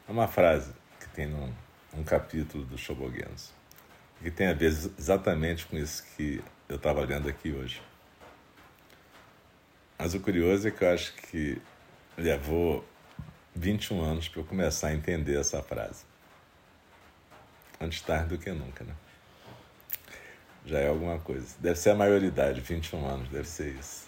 É 0.07 0.11
uma 0.11 0.27
frase 0.27 0.73
que 0.99 1.07
tem 1.09 1.27
num, 1.27 1.53
num 1.93 2.03
capítulo 2.03 2.65
do 2.65 2.77
Shobogenzo, 2.77 3.53
que 4.21 4.31
tem 4.31 4.47
a 4.47 4.53
ver 4.53 4.67
exatamente 4.97 5.65
com 5.65 5.77
isso 5.77 6.03
que 6.15 6.43
eu 6.67 6.77
estava 6.77 7.01
lendo 7.05 7.29
aqui 7.29 7.51
hoje. 7.51 7.81
Mas 9.97 10.13
o 10.13 10.19
curioso 10.19 10.67
é 10.67 10.71
que 10.71 10.83
eu 10.83 10.93
acho 10.93 11.13
que 11.13 11.61
levou 12.17 12.85
21 13.55 14.01
anos 14.01 14.27
para 14.27 14.41
eu 14.41 14.45
começar 14.45 14.87
a 14.87 14.93
entender 14.93 15.39
essa 15.39 15.61
frase. 15.61 16.05
Antes 17.79 18.01
tarde 18.01 18.29
do 18.29 18.37
que 18.37 18.51
nunca, 18.51 18.83
né? 18.83 18.93
Já 20.65 20.79
é 20.79 20.87
alguma 20.87 21.19
coisa. 21.19 21.55
Deve 21.59 21.77
ser 21.77 21.91
a 21.91 21.95
maioridade, 21.95 22.61
21 22.61 23.05
anos, 23.05 23.29
deve 23.29 23.47
ser 23.47 23.75
isso. 23.75 24.07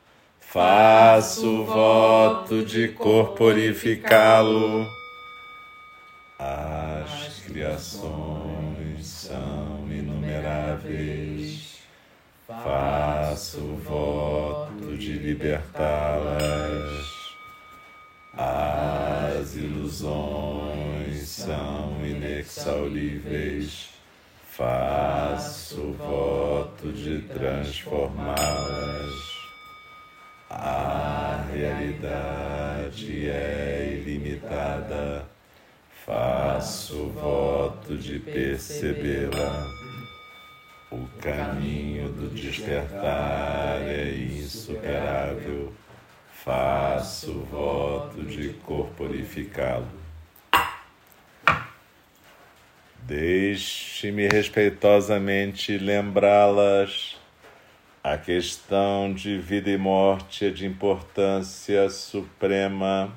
faço 0.51 1.63
voto 1.63 2.65
de 2.65 2.89
corporificá-lo. 2.89 4.85
As 6.37 7.39
criações 7.45 9.07
são 9.07 9.87
inumeráveis, 9.89 11.77
faço 12.45 13.61
voto 13.77 14.97
de 14.97 15.13
libertá-las. 15.13 16.41
As 18.33 19.55
ilusões 19.55 21.29
são 21.29 22.05
inexauríveis, 22.05 23.87
faço 24.49 25.93
voto 25.93 26.91
de 26.91 27.21
transformá-las 27.21 29.30
a 30.53 31.45
realidade 31.53 33.29
é 33.29 34.01
ilimitada. 34.01 35.25
Faço 36.05 37.07
voto 37.09 37.95
de 37.97 38.19
percebê-la. 38.19 39.65
O 40.91 41.07
caminho 41.21 42.09
do 42.09 42.27
despertar 42.29 43.81
é 43.83 44.13
insuperável. 44.13 45.73
Faço 46.43 47.39
voto 47.43 48.23
de 48.23 48.49
corporificá-lo. 48.65 49.87
Deixe-me 53.03 54.27
respeitosamente 54.27 55.77
lembrá-las 55.77 57.20
a 58.03 58.17
questão 58.17 59.13
de 59.13 59.37
vida 59.37 59.69
e 59.69 59.77
morte 59.77 60.45
é 60.45 60.49
de 60.49 60.65
importância 60.65 61.87
suprema. 61.89 63.13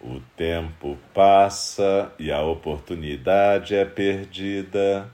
O 0.00 0.20
tempo 0.36 0.98
passa 1.14 2.12
e 2.18 2.32
a 2.32 2.42
oportunidade 2.42 3.76
é 3.76 3.84
perdida. 3.84 5.08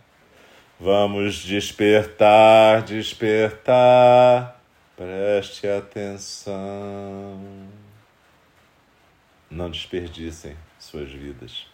Vamos 0.80 1.36
despertar, 1.36 2.82
despertar. 2.82 4.60
Preste 4.96 5.66
atenção. 5.66 7.40
Não 9.50 9.70
desperdicem 9.70 10.56
suas 10.78 11.10
vidas. 11.10 11.73